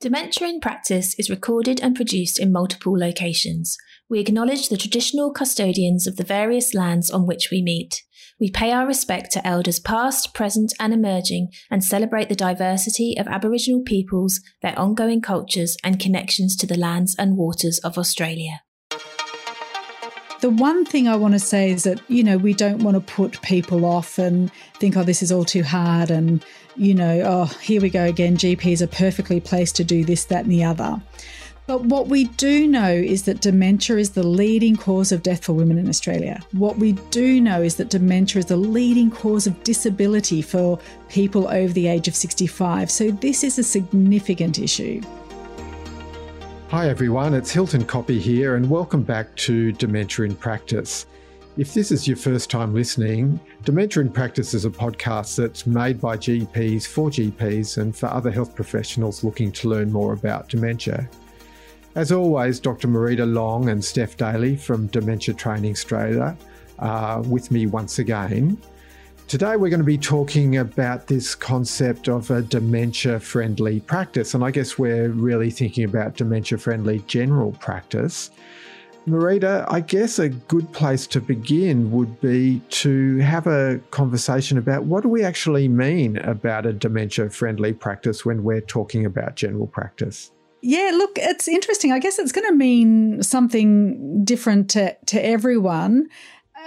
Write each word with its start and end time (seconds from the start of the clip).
Dementia 0.00 0.46
in 0.46 0.60
Practice 0.60 1.18
is 1.18 1.28
recorded 1.28 1.80
and 1.80 1.96
produced 1.96 2.38
in 2.38 2.52
multiple 2.52 2.96
locations. 2.96 3.76
We 4.08 4.20
acknowledge 4.20 4.68
the 4.68 4.76
traditional 4.76 5.32
custodians 5.32 6.06
of 6.06 6.14
the 6.14 6.22
various 6.22 6.72
lands 6.72 7.10
on 7.10 7.26
which 7.26 7.48
we 7.50 7.62
meet. 7.62 8.04
We 8.38 8.48
pay 8.48 8.70
our 8.70 8.86
respect 8.86 9.32
to 9.32 9.44
elders 9.44 9.80
past, 9.80 10.34
present, 10.34 10.72
and 10.78 10.92
emerging, 10.92 11.48
and 11.68 11.82
celebrate 11.82 12.28
the 12.28 12.36
diversity 12.36 13.16
of 13.18 13.26
Aboriginal 13.26 13.82
peoples, 13.84 14.40
their 14.62 14.78
ongoing 14.78 15.20
cultures, 15.20 15.76
and 15.82 15.98
connections 15.98 16.54
to 16.58 16.66
the 16.68 16.78
lands 16.78 17.16
and 17.18 17.36
waters 17.36 17.80
of 17.80 17.98
Australia. 17.98 18.60
The 20.40 20.50
one 20.50 20.84
thing 20.84 21.08
I 21.08 21.16
want 21.16 21.34
to 21.34 21.40
say 21.40 21.70
is 21.70 21.82
that, 21.82 22.00
you 22.08 22.22
know, 22.22 22.38
we 22.38 22.54
don't 22.54 22.84
want 22.84 22.94
to 22.94 23.12
put 23.12 23.42
people 23.42 23.84
off 23.84 24.18
and 24.18 24.52
think, 24.74 24.96
oh, 24.96 25.02
this 25.02 25.20
is 25.20 25.32
all 25.32 25.44
too 25.44 25.64
hard. 25.64 26.12
And, 26.12 26.44
you 26.76 26.94
know, 26.94 27.22
oh, 27.24 27.44
here 27.60 27.80
we 27.80 27.90
go 27.90 28.04
again. 28.04 28.36
GPs 28.36 28.80
are 28.80 28.86
perfectly 28.86 29.40
placed 29.40 29.74
to 29.76 29.84
do 29.84 30.04
this, 30.04 30.26
that, 30.26 30.44
and 30.44 30.52
the 30.52 30.62
other. 30.62 31.02
But 31.66 31.84
what 31.84 32.06
we 32.06 32.24
do 32.24 32.66
know 32.66 32.90
is 32.90 33.24
that 33.24 33.42
dementia 33.42 33.98
is 33.98 34.10
the 34.10 34.22
leading 34.22 34.76
cause 34.76 35.12
of 35.12 35.22
death 35.22 35.44
for 35.44 35.52
women 35.52 35.76
in 35.76 35.88
Australia. 35.88 36.40
What 36.52 36.78
we 36.78 36.92
do 37.10 37.42
know 37.42 37.60
is 37.60 37.74
that 37.76 37.90
dementia 37.90 38.38
is 38.38 38.46
the 38.46 38.56
leading 38.56 39.10
cause 39.10 39.46
of 39.46 39.62
disability 39.64 40.40
for 40.40 40.78
people 41.10 41.46
over 41.48 41.72
the 41.72 41.88
age 41.88 42.08
of 42.08 42.16
65. 42.16 42.90
So 42.90 43.10
this 43.10 43.44
is 43.44 43.58
a 43.58 43.62
significant 43.64 44.58
issue. 44.58 45.02
Hi 46.70 46.90
everyone, 46.90 47.32
it's 47.32 47.50
Hilton 47.50 47.82
Koppe 47.86 48.20
here, 48.20 48.56
and 48.56 48.68
welcome 48.68 49.02
back 49.02 49.34
to 49.36 49.72
Dementia 49.72 50.26
in 50.26 50.36
Practice. 50.36 51.06
If 51.56 51.72
this 51.72 51.90
is 51.90 52.06
your 52.06 52.18
first 52.18 52.50
time 52.50 52.74
listening, 52.74 53.40
Dementia 53.64 54.02
in 54.02 54.12
Practice 54.12 54.52
is 54.52 54.66
a 54.66 54.70
podcast 54.70 55.34
that's 55.34 55.66
made 55.66 55.98
by 55.98 56.18
GPs 56.18 56.86
for 56.86 57.08
GPs 57.08 57.78
and 57.78 57.96
for 57.96 58.08
other 58.08 58.30
health 58.30 58.54
professionals 58.54 59.24
looking 59.24 59.50
to 59.52 59.68
learn 59.70 59.90
more 59.90 60.12
about 60.12 60.50
dementia. 60.50 61.08
As 61.94 62.12
always, 62.12 62.60
Dr. 62.60 62.86
Marita 62.86 63.24
Long 63.24 63.70
and 63.70 63.82
Steph 63.82 64.18
Daly 64.18 64.54
from 64.54 64.88
Dementia 64.88 65.32
Training 65.34 65.72
Australia 65.72 66.36
are 66.80 67.22
with 67.22 67.50
me 67.50 67.64
once 67.64 67.98
again. 67.98 68.60
Today, 69.28 69.56
we're 69.56 69.68
going 69.68 69.80
to 69.80 69.84
be 69.84 69.98
talking 69.98 70.56
about 70.56 71.06
this 71.06 71.34
concept 71.34 72.08
of 72.08 72.30
a 72.30 72.40
dementia 72.40 73.20
friendly 73.20 73.80
practice. 73.80 74.32
And 74.32 74.42
I 74.42 74.50
guess 74.50 74.78
we're 74.78 75.10
really 75.10 75.50
thinking 75.50 75.84
about 75.84 76.16
dementia 76.16 76.56
friendly 76.56 77.00
general 77.00 77.52
practice. 77.52 78.30
Marita, 79.06 79.66
I 79.68 79.80
guess 79.80 80.18
a 80.18 80.30
good 80.30 80.72
place 80.72 81.06
to 81.08 81.20
begin 81.20 81.90
would 81.92 82.18
be 82.22 82.62
to 82.70 83.18
have 83.18 83.46
a 83.46 83.78
conversation 83.90 84.56
about 84.56 84.84
what 84.84 85.02
do 85.02 85.10
we 85.10 85.22
actually 85.22 85.68
mean 85.68 86.16
about 86.16 86.64
a 86.64 86.72
dementia 86.72 87.28
friendly 87.28 87.74
practice 87.74 88.24
when 88.24 88.42
we're 88.42 88.62
talking 88.62 89.04
about 89.04 89.36
general 89.36 89.66
practice? 89.66 90.30
Yeah, 90.62 90.90
look, 90.94 91.18
it's 91.18 91.48
interesting. 91.48 91.92
I 91.92 91.98
guess 91.98 92.18
it's 92.18 92.32
going 92.32 92.48
to 92.48 92.54
mean 92.54 93.22
something 93.22 94.24
different 94.24 94.70
to, 94.70 94.96
to 95.06 95.24
everyone. 95.24 96.08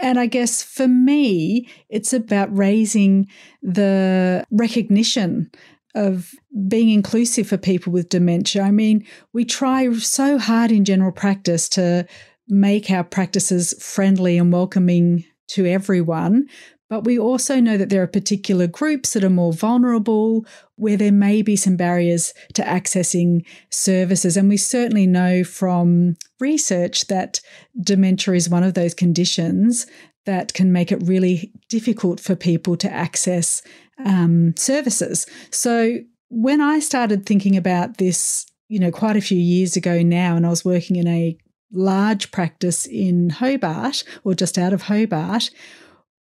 And 0.01 0.19
I 0.19 0.25
guess 0.25 0.63
for 0.63 0.87
me, 0.87 1.67
it's 1.89 2.13
about 2.13 2.55
raising 2.55 3.27
the 3.61 4.45
recognition 4.51 5.51
of 5.95 6.31
being 6.67 6.89
inclusive 6.89 7.47
for 7.47 7.57
people 7.57 7.91
with 7.91 8.09
dementia. 8.09 8.63
I 8.63 8.71
mean, 8.71 9.05
we 9.33 9.45
try 9.45 9.91
so 9.93 10.37
hard 10.37 10.71
in 10.71 10.85
general 10.85 11.11
practice 11.11 11.67
to 11.69 12.07
make 12.47 12.89
our 12.89 13.03
practices 13.03 13.73
friendly 13.83 14.37
and 14.37 14.51
welcoming 14.51 15.25
to 15.49 15.65
everyone, 15.65 16.47
but 16.91 17.05
we 17.05 17.17
also 17.17 17.61
know 17.61 17.77
that 17.77 17.89
there 17.89 18.03
are 18.03 18.07
particular 18.07 18.67
groups 18.67 19.13
that 19.13 19.23
are 19.23 19.29
more 19.29 19.53
vulnerable, 19.53 20.45
where 20.75 20.97
there 20.97 21.13
may 21.13 21.41
be 21.41 21.55
some 21.55 21.77
barriers 21.77 22.33
to 22.53 22.63
accessing 22.63 23.45
services. 23.69 24.35
And 24.35 24.49
we 24.49 24.57
certainly 24.57 25.07
know 25.07 25.45
from 25.45 26.17
research 26.41 27.07
that 27.07 27.39
dementia 27.81 28.33
is 28.33 28.49
one 28.49 28.63
of 28.63 28.73
those 28.73 28.93
conditions 28.93 29.87
that 30.25 30.53
can 30.53 30.73
make 30.73 30.91
it 30.91 31.01
really 31.05 31.53
difficult 31.69 32.19
for 32.19 32.35
people 32.35 32.75
to 32.75 32.91
access 32.91 33.61
um, 34.05 34.53
services. 34.57 35.25
So 35.49 35.99
when 36.27 36.59
I 36.59 36.79
started 36.79 37.25
thinking 37.25 37.55
about 37.55 37.99
this, 37.99 38.45
you 38.67 38.79
know, 38.79 38.91
quite 38.91 39.15
a 39.15 39.21
few 39.21 39.39
years 39.39 39.77
ago 39.77 40.01
now, 40.03 40.35
and 40.35 40.45
I 40.45 40.49
was 40.49 40.65
working 40.65 40.97
in 40.97 41.07
a 41.07 41.37
large 41.71 42.31
practice 42.31 42.85
in 42.85 43.29
Hobart 43.29 44.03
or 44.25 44.33
just 44.33 44.57
out 44.57 44.73
of 44.73 44.81
Hobart, 44.81 45.51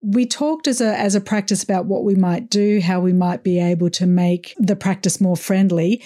we 0.02 0.26
talked 0.26 0.68
as 0.68 0.82
a 0.82 0.98
as 0.98 1.16
a 1.16 1.22
practice 1.22 1.64
about 1.64 1.86
what 1.86 2.04
we 2.04 2.16
might 2.16 2.50
do, 2.50 2.80
how 2.82 3.00
we 3.00 3.14
might 3.14 3.44
be 3.44 3.60
able 3.60 3.90
to 3.92 4.06
make 4.06 4.56
the 4.58 4.76
practice 4.76 5.20
more 5.20 5.38
friendly. 5.38 6.02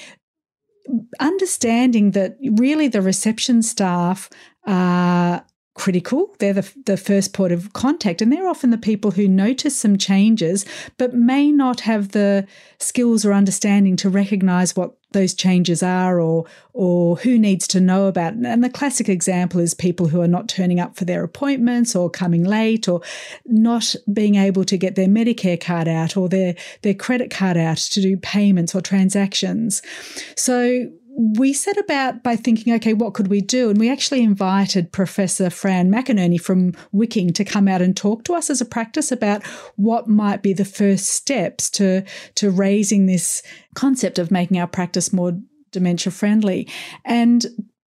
Understanding 1.20 2.12
that 2.12 2.38
really 2.42 2.88
the 2.88 3.02
reception 3.02 3.62
staff 3.62 4.30
are 4.66 5.46
critical. 5.76 6.36
They're 6.40 6.54
the, 6.54 6.72
the 6.86 6.98
first 6.98 7.34
port 7.34 7.52
of 7.52 7.74
contact, 7.74 8.22
and 8.22 8.32
they're 8.32 8.48
often 8.48 8.70
the 8.70 8.78
people 8.78 9.12
who 9.12 9.28
notice 9.28 9.76
some 9.76 9.98
changes 9.98 10.66
but 10.98 11.14
may 11.14 11.52
not 11.52 11.82
have 11.82 12.10
the 12.10 12.48
skills 12.80 13.26
or 13.26 13.34
understanding 13.34 13.96
to 13.98 14.10
recognize 14.10 14.76
what 14.76 14.96
those 15.14 15.34
changes 15.34 15.82
are 15.82 16.20
or 16.20 16.46
or 16.74 17.18
who 17.18 17.38
needs 17.38 17.68
to 17.68 17.80
know 17.80 18.08
about 18.08 18.34
it. 18.34 18.46
And 18.46 18.64
the 18.64 18.70
classic 18.70 19.08
example 19.08 19.60
is 19.60 19.74
people 19.74 20.08
who 20.08 20.22
are 20.22 20.28
not 20.28 20.50
turning 20.50 20.80
up 20.80 20.96
for 20.96 21.06
their 21.06 21.24
appointments 21.24 21.96
or 21.96 22.10
coming 22.10 22.44
late 22.44 22.88
or 22.88 23.02
not 23.46 23.96
being 24.12 24.36
able 24.36 24.66
to 24.66 24.78
get 24.78 24.96
their 24.96 25.08
Medicare 25.08 25.60
card 25.60 25.88
out 25.88 26.18
or 26.18 26.28
their 26.28 26.56
their 26.82 26.96
credit 26.96 27.32
card 27.32 27.58
out 27.58 27.78
to 27.78 28.02
do 28.02 28.18
payments 28.18 28.76
or 28.76 28.82
transactions. 28.82 29.82
So 30.36 30.90
we 31.16 31.54
set 31.54 31.78
about 31.78 32.24
by 32.24 32.36
thinking, 32.36 32.74
okay, 32.74 32.94
what 32.94 33.14
could 33.14 33.28
we 33.28 33.42
do? 33.42 33.70
And 33.70 33.80
we 33.80 33.92
actually 33.92 34.24
invited 34.24 34.92
Professor 34.92 35.50
Fran 35.50 35.92
McInerney 35.92 36.42
from 36.42 36.74
Wicking 36.92 37.34
to 37.34 37.46
come 37.46 37.68
out 37.68 37.82
and 37.82 37.96
talk 37.96 38.24
to 38.26 38.34
us 38.34 38.50
as 38.50 38.62
a 38.62 38.66
practice 38.66 39.12
about 39.12 39.46
what 39.76 40.08
might 40.08 40.42
be 40.42 40.54
the 40.54 40.66
first 40.66 41.08
steps 41.08 41.70
to, 41.72 42.04
to 42.36 42.50
raising 42.50 43.06
this 43.06 43.44
concept 43.76 44.18
of 44.18 44.32
making 44.32 44.60
our 44.60 44.68
practice 44.68 45.14
more 45.14 45.40
dementia 45.72 46.12
friendly. 46.12 46.68
And 47.06 47.46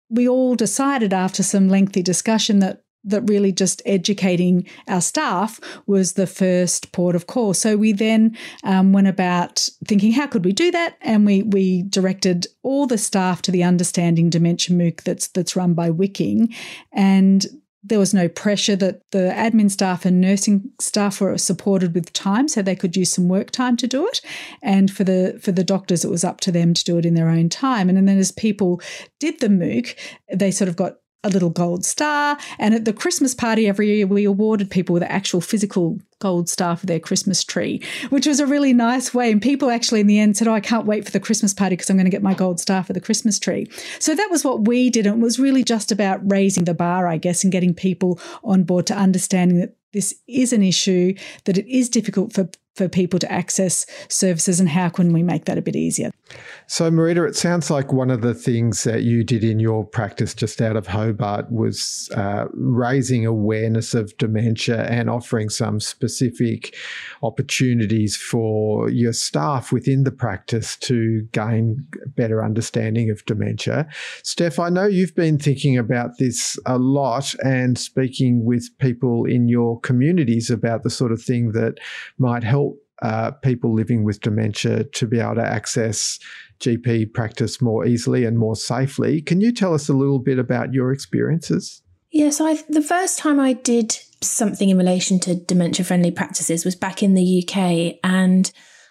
we 0.09 0.29
all 0.29 0.55
decided 0.55 1.13
after 1.13 1.43
some 1.43 1.69
lengthy 1.69 2.03
discussion 2.03 2.61
that 2.61 2.83
that 3.05 3.23
really 3.23 3.53
just 3.53 3.83
educating 3.87 4.67
our 4.89 5.01
staff 5.01 5.61
was 5.87 6.13
the 6.13 6.27
first 6.27 6.93
port 6.93 7.17
of 7.17 7.27
call. 7.27 7.55
So 7.55 7.77
we 7.77 7.93
then 7.93 8.37
um, 8.65 8.93
went 8.93 9.09
about 9.09 9.69
thinking, 9.87 10.13
how 10.13 10.27
could 10.27 10.45
we 10.45 10.53
do 10.53 10.71
that? 10.71 10.97
And 11.01 11.25
we 11.25 11.43
we 11.43 11.83
directed 11.83 12.47
all 12.63 12.87
the 12.87 12.99
staff 12.99 13.43
to 13.43 13.51
the 13.51 13.65
Understanding 13.65 14.31
Dementia 14.31 14.77
MOOC 14.77 15.03
that's 15.03 15.29
that's 15.29 15.57
run 15.57 15.75
by 15.75 15.91
Wicking, 15.91 16.55
and 16.93 17.47
there 17.83 17.99
was 17.99 18.13
no 18.13 18.29
pressure 18.29 18.77
that 18.77 19.01
the 19.11 19.33
admin 19.35 19.71
staff 19.71 20.05
and 20.05 20.21
nursing 20.21 20.71
staff 20.79 21.21
were 21.21 21.39
supported 21.39 21.95
with 21.95 22.13
time 22.13 22.47
so 22.47 22.61
they 22.61 22.77
could 22.77 22.97
use 22.97 23.11
some 23.11 23.29
work 23.29 23.51
time 23.51 23.77
to 23.77 23.87
do 23.87 24.07
it 24.07 24.21
and 24.63 24.91
for 24.91 25.05
the 25.05 25.39
for 25.43 25.53
the 25.53 25.65
doctors 25.65 26.05
it 26.05 26.11
was 26.11 26.25
up 26.25 26.41
to 26.41 26.53
them 26.53 26.75
to 26.75 26.85
do 26.85 26.99
it 26.99 27.07
in 27.07 27.15
their 27.15 27.29
own 27.29 27.49
time 27.49 27.89
and 27.89 27.97
then 27.97 28.19
as 28.19 28.33
people 28.33 28.81
did 29.19 29.41
the 29.41 29.49
mooc 29.49 29.97
they 30.33 30.51
sort 30.51 30.69
of 30.69 30.77
got 30.77 30.97
a 31.23 31.29
little 31.29 31.51
gold 31.51 31.85
star. 31.85 32.39
And 32.59 32.75
at 32.75 32.85
the 32.85 32.93
Christmas 32.93 33.35
party 33.35 33.67
every 33.67 33.89
year, 33.95 34.07
we 34.07 34.25
awarded 34.25 34.71
people 34.71 34.95
with 34.95 35.03
an 35.03 35.11
actual 35.11 35.41
physical 35.41 35.99
gold 36.19 36.49
star 36.49 36.77
for 36.77 36.87
their 36.87 37.01
Christmas 37.01 37.45
tree, 37.45 37.83
which 38.11 38.27
was 38.27 38.41
a 38.41 38.47
really 38.47 38.73
nice 38.73 39.13
way. 39.13 39.31
And 39.31 39.41
people 39.41 39.71
actually 39.71 40.01
in 40.01 40.07
the 40.07 40.19
end 40.19 40.37
said, 40.37 40.49
Oh, 40.49 40.55
I 40.55 40.61
can't 40.61 40.87
wait 40.87 41.05
for 41.05 41.11
the 41.11 41.21
Christmas 41.21 41.55
party 41.55 41.77
because 41.77 41.91
I'm 41.91 41.97
going 41.97 42.05
to 42.07 42.11
get 42.11 42.23
my 42.23 42.35
gold 42.35 42.61
star 42.61 42.83
for 42.83 42.93
the 42.93 43.01
Christmas 43.01 43.39
tree. 43.39 43.69
So 43.99 44.15
that 44.15 44.29
was 44.31 44.45
what 44.45 44.67
we 44.67 44.91
did. 44.91 45.07
And 45.07 45.21
it 45.21 45.25
was 45.25 45.39
really 45.39 45.65
just 45.65 45.93
about 45.93 46.21
raising 46.31 46.65
the 46.65 46.75
bar, 46.75 47.07
I 47.07 47.17
guess, 47.17 47.43
and 47.43 47.53
getting 47.53 47.75
people 47.75 48.21
on 48.45 48.65
board 48.65 48.87
to 48.87 48.97
understanding 48.97 49.59
that 49.59 49.77
this 49.93 50.15
is 50.29 50.53
an 50.53 50.63
issue, 50.63 51.15
that 51.45 51.59
it 51.59 51.67
is 51.67 51.89
difficult 51.89 52.33
for 52.33 52.49
for 52.77 52.89
people 52.89 53.19
to 53.19 53.31
access 53.31 53.85
services 54.09 54.61
and 54.61 54.69
how 54.69 54.89
can 54.89 55.13
we 55.13 55.23
make 55.23 55.45
that 55.45 55.59
a 55.59 55.63
bit 55.63 55.77
easier? 55.77 56.11
So, 56.67 56.89
Marita, 56.89 57.29
it 57.29 57.35
sounds 57.35 57.69
like 57.69 57.93
one 57.93 58.11
of 58.11 58.21
the 58.21 58.33
things 58.33 58.85
that 58.85 59.03
you 59.03 59.25
did 59.25 59.43
in 59.43 59.59
your 59.59 59.85
practice 59.85 60.35
just 60.35 60.63
out 60.63 60.77
of 60.77 60.87
Hobart 60.87 61.51
was 61.51 62.09
uh, 62.15 62.47
raising 62.53 63.27
awareness 63.27 63.93
of 63.93 64.17
dementia 64.19 64.85
and 64.85 65.11
offering 65.11 65.49
some 65.49 65.81
specific 65.81 66.77
opportunities 67.25 68.17
for 68.17 68.89
your 68.89 69.13
staff 69.13 69.73
within 69.73 70.05
the 70.05 70.13
practice 70.13 70.77
to 70.77 71.23
gain 71.33 71.85
better 72.15 72.45
understanding 72.45 73.11
of 73.11 73.25
dementia. 73.27 73.89
Steph, 74.23 74.61
I 74.61 74.69
know 74.69 74.87
you've 74.87 75.17
been 75.17 75.39
thinking 75.39 75.77
about 75.77 76.19
this 76.19 76.57
a 76.67 76.79
lot 76.79 77.35
and 77.45 77.77
speaking 77.77 78.45
with 78.45 78.71
people 78.79 79.25
in 79.25 79.49
your 79.49 79.81
communities 79.81 80.51
about 80.51 80.85
the 80.85 80.91
sort 80.91 81.11
of 81.11 81.21
thing 81.21 81.51
that 81.53 81.79
might 82.17 82.45
help 82.45 82.79
uh, 83.03 83.31
people 83.31 83.75
living 83.75 84.05
with 84.05 84.21
dementia 84.21 84.85
to 84.85 85.07
be 85.07 85.19
able 85.19 85.37
to 85.37 85.47
access 85.47 86.19
GP 86.61 87.13
practice 87.13 87.61
more 87.61 87.87
easily 87.87 88.25
and 88.25 88.39
more 88.39 88.57
safely. 88.57 89.23
Can 89.23 89.41
you 89.41 89.53
tell 89.53 89.75
us 89.75 89.89
a 89.89 89.95
little 89.95 90.19
bit 90.19 90.39
about 90.39 90.75
your 90.75 90.93
experiences? 90.93 91.83
Yes, 92.11 92.41
yeah, 92.41 92.55
so 92.57 92.63
the 92.69 92.83
first 92.83 93.19
time 93.19 93.41
I 93.41 93.55
did 93.55 93.99
something 94.21 94.69
in 94.69 94.77
relation 94.77 95.21
to 95.21 95.35
dementia 95.35 95.85
friendly 95.85 96.11
practices 96.11 96.65
was 96.65 96.77
back 96.77 97.03
in 97.03 97.15
the 97.15 97.45
UK. 97.49 97.99
And 98.05 98.51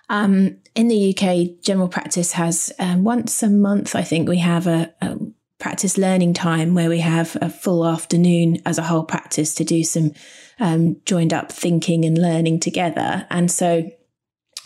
Um, 0.09 0.57
in 0.73 0.87
the 0.87 1.15
UK, 1.15 1.61
general 1.61 1.87
practice 1.87 2.33
has 2.33 2.73
um, 2.79 3.03
once 3.03 3.43
a 3.43 3.49
month, 3.49 3.95
I 3.95 4.01
think, 4.01 4.27
we 4.27 4.39
have 4.39 4.65
a, 4.65 4.91
a 5.01 5.17
practice 5.59 5.97
learning 5.97 6.33
time 6.33 6.73
where 6.73 6.89
we 6.89 6.99
have 6.99 7.37
a 7.41 7.49
full 7.49 7.85
afternoon 7.85 8.57
as 8.65 8.77
a 8.77 8.83
whole 8.83 9.03
practice 9.03 9.53
to 9.55 9.63
do 9.63 9.83
some 9.83 10.11
um, 10.59 10.97
joined 11.05 11.33
up 11.33 11.51
thinking 11.51 12.05
and 12.05 12.17
learning 12.17 12.59
together. 12.59 13.27
And 13.29 13.51
so, 13.51 13.89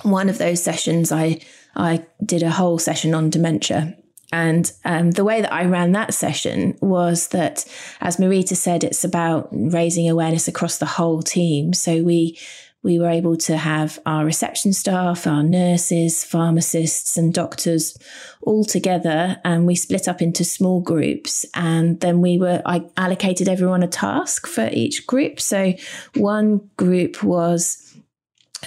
one 0.04 0.30
of 0.30 0.38
those 0.38 0.62
sessions, 0.64 1.12
I 1.12 1.40
I 1.76 2.06
did 2.24 2.44
a 2.44 2.52
whole 2.52 2.78
session 2.78 3.14
on 3.14 3.30
dementia. 3.30 3.98
And 4.32 4.72
um, 4.84 5.12
the 5.12 5.24
way 5.24 5.42
that 5.42 5.54
I 5.54 5.66
ran 5.66 5.92
that 5.92 6.14
session 6.14 6.76
was 6.82 7.28
that, 7.30 7.66
as 8.02 8.18
Marita 8.18 8.56
said, 8.56 8.84
it's 8.84 9.04
about 9.04 9.50
raising 9.52 10.10
awareness 10.10 10.48
across 10.48 10.80
the 10.80 10.88
whole 10.88 11.22
team. 11.22 11.74
So 11.74 12.02
we 12.02 12.40
we 12.84 13.00
were 13.00 13.10
able 13.10 13.38
to 13.38 13.56
have 13.56 13.98
our 14.06 14.26
reception 14.26 14.74
staff, 14.74 15.26
our 15.26 15.42
nurses, 15.42 16.24
pharmacists, 16.24 17.18
and 17.18 17.34
doctors 17.34 17.98
all 18.42 18.66
together, 18.66 19.40
and 19.46 19.66
we 19.66 19.76
split 19.76 20.08
up 20.10 20.22
into 20.22 20.44
small 20.44 20.82
groups. 20.82 21.46
And 21.54 22.02
then 22.02 22.20
we 22.20 22.38
were, 22.38 22.62
I 22.66 22.86
allocated 22.98 23.48
everyone 23.48 23.84
a 23.84 23.88
task 23.88 24.48
for 24.48 24.70
each 24.74 25.08
group. 25.08 25.40
So 25.40 25.74
one 26.16 26.70
group 26.76 27.24
was 27.24 27.93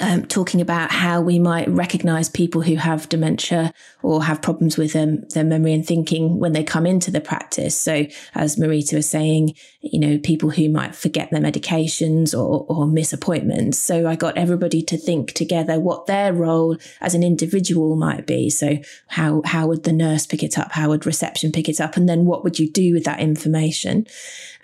um, 0.01 0.27
talking 0.27 0.61
about 0.61 0.91
how 0.91 1.21
we 1.21 1.39
might 1.39 1.69
recognize 1.69 2.29
people 2.29 2.63
who 2.63 2.77
have 2.77 3.09
dementia 3.09 3.73
or 4.07 4.23
have 4.23 4.41
problems 4.41 4.79
with 4.79 4.93
their 4.93 5.43
memory 5.43 5.73
and 5.73 5.85
thinking 5.85 6.39
when 6.39 6.53
they 6.53 6.63
come 6.63 6.87
into 6.87 7.11
the 7.11 7.21
practice. 7.21 7.77
So, 7.77 8.07
as 8.37 8.55
Marita 8.55 8.95
was 8.95 9.11
saying, 9.11 9.55
you 9.81 9.99
know, 9.99 10.19
people 10.19 10.51
who 10.51 10.69
might 10.69 10.95
forget 10.95 11.33
their 11.33 11.41
medications 11.41 12.33
or, 12.33 12.65
or 12.69 12.87
miss 12.87 13.13
appointments. 13.13 13.79
So, 13.79 14.07
I 14.07 14.15
got 14.15 14.39
everybody 14.39 14.81
to 14.83 14.97
think 14.97 15.33
together 15.33 15.81
what 15.81 16.07
their 16.07 16.33
role 16.33 16.77
as 17.01 17.17
an 17.17 17.25
individual 17.25 17.97
might 17.97 18.29
be. 18.29 18.49
So, 18.49 18.79
how 19.09 19.43
how 19.45 19.67
would 19.67 19.83
the 19.83 19.93
nurse 19.93 20.25
pick 20.25 20.45
it 20.45 20.57
up? 20.57 20.71
How 20.71 20.91
would 20.91 21.05
reception 21.05 21.51
pick 21.51 21.69
it 21.69 21.81
up? 21.81 21.97
And 21.97 22.09
then, 22.09 22.27
what 22.27 22.45
would 22.45 22.61
you 22.61 22.71
do 22.71 22.95
with 22.95 23.03
that 23.07 23.19
information? 23.19 24.07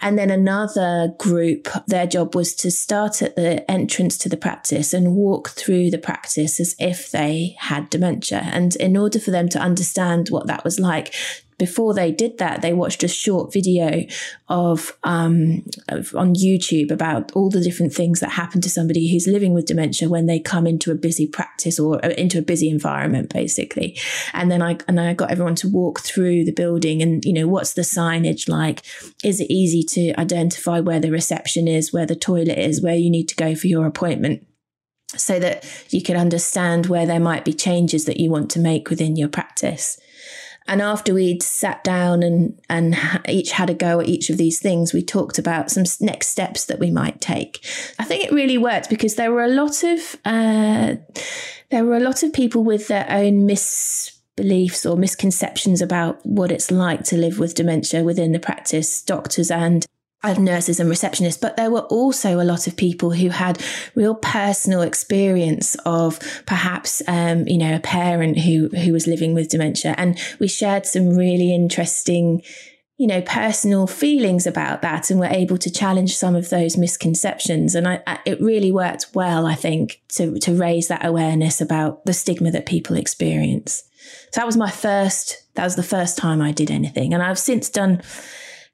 And 0.00 0.18
then 0.18 0.30
another 0.30 1.14
group, 1.18 1.68
their 1.86 2.06
job 2.06 2.34
was 2.34 2.54
to 2.56 2.70
start 2.70 3.22
at 3.22 3.36
the 3.36 3.68
entrance 3.70 4.18
to 4.18 4.28
the 4.28 4.36
practice 4.36 4.92
and 4.92 5.14
walk 5.14 5.50
through 5.50 5.90
the 5.90 5.98
practice 5.98 6.58
as 6.58 6.74
if 6.78 7.10
they 7.10 7.54
had 7.58 7.88
dementia. 7.88 8.48
And 8.52 8.74
in 8.76 8.96
order 8.96 9.20
for 9.20 9.31
them 9.32 9.48
to 9.50 9.58
understand 9.58 10.28
what 10.28 10.46
that 10.46 10.64
was 10.64 10.78
like, 10.78 11.14
before 11.62 11.94
they 11.94 12.10
did 12.10 12.38
that, 12.38 12.60
they 12.60 12.72
watched 12.72 13.04
a 13.04 13.08
short 13.08 13.52
video 13.52 14.04
of, 14.48 14.98
um, 15.04 15.62
of, 15.88 16.12
on 16.16 16.34
YouTube 16.34 16.90
about 16.90 17.30
all 17.36 17.50
the 17.50 17.60
different 17.60 17.94
things 17.94 18.18
that 18.18 18.30
happen 18.30 18.60
to 18.62 18.68
somebody 18.68 19.08
who's 19.12 19.28
living 19.28 19.54
with 19.54 19.66
dementia 19.66 20.08
when 20.08 20.26
they 20.26 20.40
come 20.40 20.66
into 20.66 20.90
a 20.90 20.96
busy 20.96 21.24
practice 21.24 21.78
or 21.78 22.04
uh, 22.04 22.08
into 22.18 22.36
a 22.38 22.42
busy 22.42 22.68
environment, 22.68 23.32
basically. 23.32 23.96
And 24.32 24.50
then 24.50 24.60
I 24.60 24.78
and 24.88 24.98
I 24.98 25.14
got 25.14 25.30
everyone 25.30 25.54
to 25.56 25.68
walk 25.68 26.00
through 26.00 26.44
the 26.46 26.52
building 26.52 27.00
and 27.00 27.24
you 27.24 27.32
know 27.32 27.46
what's 27.46 27.74
the 27.74 27.82
signage 27.82 28.48
like? 28.48 28.82
Is 29.22 29.40
it 29.40 29.48
easy 29.48 29.84
to 29.94 30.20
identify 30.20 30.80
where 30.80 30.98
the 30.98 31.12
reception 31.12 31.68
is, 31.68 31.92
where 31.92 32.06
the 32.06 32.16
toilet 32.16 32.58
is, 32.58 32.82
where 32.82 32.96
you 32.96 33.08
need 33.08 33.28
to 33.28 33.36
go 33.36 33.54
for 33.54 33.68
your 33.68 33.86
appointment? 33.86 34.44
So 35.16 35.38
that 35.38 35.64
you 35.90 36.02
can 36.02 36.16
understand 36.16 36.86
where 36.86 37.06
there 37.06 37.20
might 37.20 37.44
be 37.44 37.52
changes 37.52 38.04
that 38.06 38.18
you 38.18 38.30
want 38.30 38.50
to 38.50 38.58
make 38.58 38.90
within 38.90 39.16
your 39.16 39.28
practice. 39.28 39.98
And 40.68 40.80
after 40.80 41.12
we'd 41.12 41.42
sat 41.42 41.82
down 41.82 42.22
and, 42.22 42.60
and 42.68 42.96
each 43.28 43.52
had 43.52 43.70
a 43.70 43.74
go 43.74 44.00
at 44.00 44.08
each 44.08 44.30
of 44.30 44.36
these 44.36 44.60
things, 44.60 44.92
we 44.92 45.02
talked 45.02 45.38
about 45.38 45.70
some 45.70 45.84
next 46.00 46.28
steps 46.28 46.66
that 46.66 46.78
we 46.78 46.90
might 46.90 47.20
take. 47.20 47.64
I 47.98 48.04
think 48.04 48.24
it 48.24 48.32
really 48.32 48.58
worked 48.58 48.88
because 48.88 49.16
there 49.16 49.32
were 49.32 49.42
a 49.42 49.48
lot 49.48 49.82
of 49.82 50.16
uh, 50.24 50.96
there 51.70 51.84
were 51.84 51.96
a 51.96 52.00
lot 52.00 52.22
of 52.22 52.32
people 52.32 52.62
with 52.62 52.88
their 52.88 53.06
own 53.08 53.46
misbeliefs 53.46 54.88
or 54.88 54.96
misconceptions 54.96 55.82
about 55.82 56.24
what 56.24 56.52
it's 56.52 56.70
like 56.70 57.02
to 57.04 57.16
live 57.16 57.38
with 57.38 57.54
dementia 57.54 58.04
within 58.04 58.32
the 58.32 58.38
practice, 58.38 59.02
doctors 59.02 59.50
and 59.50 59.86
of 60.24 60.38
nurses 60.38 60.78
and 60.78 60.90
receptionists, 60.90 61.40
but 61.40 61.56
there 61.56 61.70
were 61.70 61.80
also 61.80 62.40
a 62.40 62.44
lot 62.44 62.66
of 62.66 62.76
people 62.76 63.10
who 63.10 63.28
had 63.28 63.62
real 63.94 64.14
personal 64.14 64.82
experience 64.82 65.74
of 65.84 66.20
perhaps, 66.46 67.02
um, 67.08 67.46
you 67.48 67.58
know, 67.58 67.74
a 67.74 67.80
parent 67.80 68.38
who 68.38 68.68
who 68.68 68.92
was 68.92 69.06
living 69.06 69.34
with 69.34 69.48
dementia, 69.48 69.94
and 69.98 70.18
we 70.38 70.46
shared 70.46 70.86
some 70.86 71.16
really 71.16 71.52
interesting, 71.52 72.42
you 72.98 73.08
know, 73.08 73.20
personal 73.22 73.88
feelings 73.88 74.46
about 74.46 74.80
that, 74.82 75.10
and 75.10 75.18
were 75.18 75.26
able 75.26 75.58
to 75.58 75.70
challenge 75.70 76.14
some 76.16 76.36
of 76.36 76.50
those 76.50 76.76
misconceptions, 76.76 77.74
and 77.74 77.88
I, 77.88 78.00
I, 78.06 78.18
it 78.24 78.40
really 78.40 78.70
worked 78.70 79.06
well, 79.14 79.44
I 79.44 79.56
think, 79.56 80.02
to 80.10 80.38
to 80.38 80.54
raise 80.54 80.86
that 80.86 81.04
awareness 81.04 81.60
about 81.60 82.04
the 82.06 82.12
stigma 82.12 82.52
that 82.52 82.66
people 82.66 82.96
experience. 82.96 83.82
So 84.30 84.40
that 84.40 84.46
was 84.46 84.56
my 84.56 84.70
first. 84.70 85.42
That 85.54 85.64
was 85.64 85.76
the 85.76 85.82
first 85.82 86.16
time 86.16 86.40
I 86.40 86.52
did 86.52 86.70
anything, 86.70 87.12
and 87.12 87.22
I've 87.24 87.40
since 87.40 87.68
done 87.68 88.02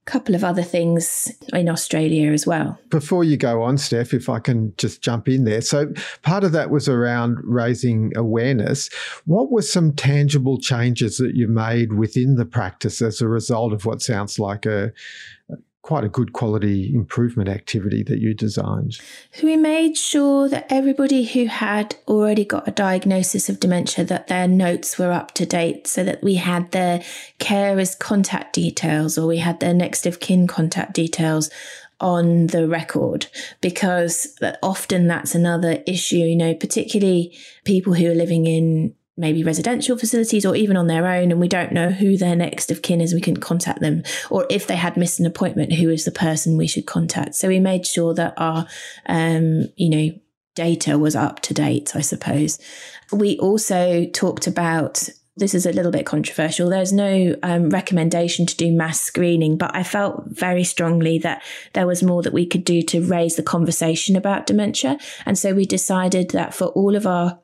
couple 0.09 0.35
of 0.35 0.43
other 0.43 0.63
things 0.63 1.31
in 1.53 1.69
Australia 1.69 2.33
as 2.33 2.47
well. 2.47 2.79
Before 2.89 3.25
you 3.25 3.37
go 3.37 3.63
on, 3.63 3.77
Steph, 3.77 4.15
if 4.15 4.31
I 4.31 4.39
can 4.39 4.73
just 4.79 5.03
jump 5.03 5.29
in 5.29 5.45
there. 5.45 5.61
So, 5.61 5.93
part 6.23 6.45
of 6.45 6.53
that 6.53 6.71
was 6.71 6.89
around 6.89 7.37
raising 7.45 8.13
awareness. 8.17 8.89
What 9.27 9.51
were 9.53 9.63
some 9.63 9.93
tangible 9.93 10.59
changes 10.59 11.19
that 11.19 11.35
you 11.35 11.47
made 11.47 11.93
within 11.93 12.37
the 12.37 12.47
practice 12.47 13.03
as 13.03 13.21
a 13.21 13.29
result 13.29 13.75
of 13.75 13.85
what 13.85 14.01
sounds 14.01 14.39
like 14.39 14.65
a, 14.65 14.93
quite 15.83 16.05
a 16.05 16.09
good 16.09 16.33
quality 16.33 16.93
improvement 16.95 17.49
activity 17.49 18.03
that 18.03 18.19
you 18.19 18.35
designed. 18.35 18.99
We 19.43 19.57
made 19.57 19.97
sure 19.97 20.49
that 20.49 20.67
everybody 20.71 21.25
who 21.25 21.47
had 21.47 21.97
already 22.07 22.45
got 22.45 22.69
a 22.69 22.73
diagnosis 22.73 23.49
of 23.49 23.61
dementia 23.61 24.05
that 24.05 24.27
their 24.27 24.49
notes 24.49 24.99
were 24.99 25.13
up 25.13 25.33
to 25.35 25.47
date 25.47 25.87
so 25.87 26.05
that 26.05 26.23
we 26.23 26.35
had 26.35 26.73
their 26.73 27.03
carer's 27.39 27.95
contact 27.95 28.55
details 28.55 29.17
or 29.17 29.27
we 29.27 29.39
had 29.39 29.61
their 29.61 29.75
next 29.75 30.05
of 30.05 30.21
kin 30.21 30.47
contact 30.47 30.95
details 30.95 31.49
on 32.01 32.49
the 32.49 32.69
record 32.69 33.27
because 33.61 34.37
uh, 34.41 34.53
often 34.63 35.09
that's 35.09 35.35
another 35.35 35.83
issue 35.85 36.17
you 36.17 36.37
know 36.37 36.55
particularly 36.55 37.37
people 37.65 37.93
who 37.93 38.09
are 38.09 38.15
living 38.15 38.47
in 38.47 38.95
maybe 39.19 39.43
residential 39.43 39.99
facilities 39.99 40.47
or 40.47 40.55
even 40.57 40.77
on 40.77 40.87
their 40.87 41.07
own 41.07 41.31
and 41.31 41.41
we 41.41 41.49
don't 41.49 41.73
know 41.73 41.91
who 41.91 42.17
their 42.17 42.37
next 42.37 42.71
of 42.71 42.83
kin 42.83 43.01
is 43.01 43.13
we 43.13 43.21
can 43.21 43.37
contact 43.37 43.81
them 43.81 44.03
or 44.31 44.47
if 44.49 44.67
they 44.67 44.77
had 44.77 44.97
missed 44.97 45.21
an 45.21 45.27
appointment 45.27 45.73
who 45.73 45.91
is 45.91 46.05
the 46.05 46.11
person 46.11 46.57
we 46.57 46.69
should 46.69 46.87
contact 46.87 47.35
so 47.35 47.49
we 47.49 47.61
made 47.61 47.87
sure 47.87 48.15
that 48.15 48.33
our 48.37 48.67
um, 49.07 49.69
you 49.77 49.91
know 49.91 50.19
data 50.55 50.99
was 50.99 51.15
up 51.15 51.41
to 51.41 51.53
date 51.53 51.95
i 51.95 52.01
suppose 52.01 52.59
we 53.13 53.39
also 53.39 54.05
talked 54.07 54.47
about 54.47 55.09
this 55.39 55.55
is 55.55 55.67
a 55.67 55.73
little 55.73 55.93
bit 55.93 56.05
controversial. 56.05 56.69
There's 56.69 56.93
no 56.93 57.37
um, 57.43 57.71
recommendation 57.71 58.45
to 58.47 58.57
do 58.57 58.73
mass 58.73 59.01
screening, 59.01 59.57
but 59.57 59.75
I 59.75 59.85
felt 59.85 60.25
very 60.27 60.65
strongly 60.65 61.19
that 61.21 61.43
there 61.75 61.87
was 61.87 62.03
more 62.03 62.23
that 62.23 62.33
we 62.33 62.45
could 62.45 62.65
do 62.65 62.83
to 62.83 63.05
raise 63.05 63.37
the 63.37 63.43
conversation 63.43 64.17
about 64.17 64.47
dementia. 64.47 64.99
And 65.25 65.39
so 65.39 65.55
we 65.55 65.65
decided 65.65 66.31
that 66.31 66.55
for 66.55 66.67
all 66.69 66.97
of 66.97 67.07
our 67.07 67.39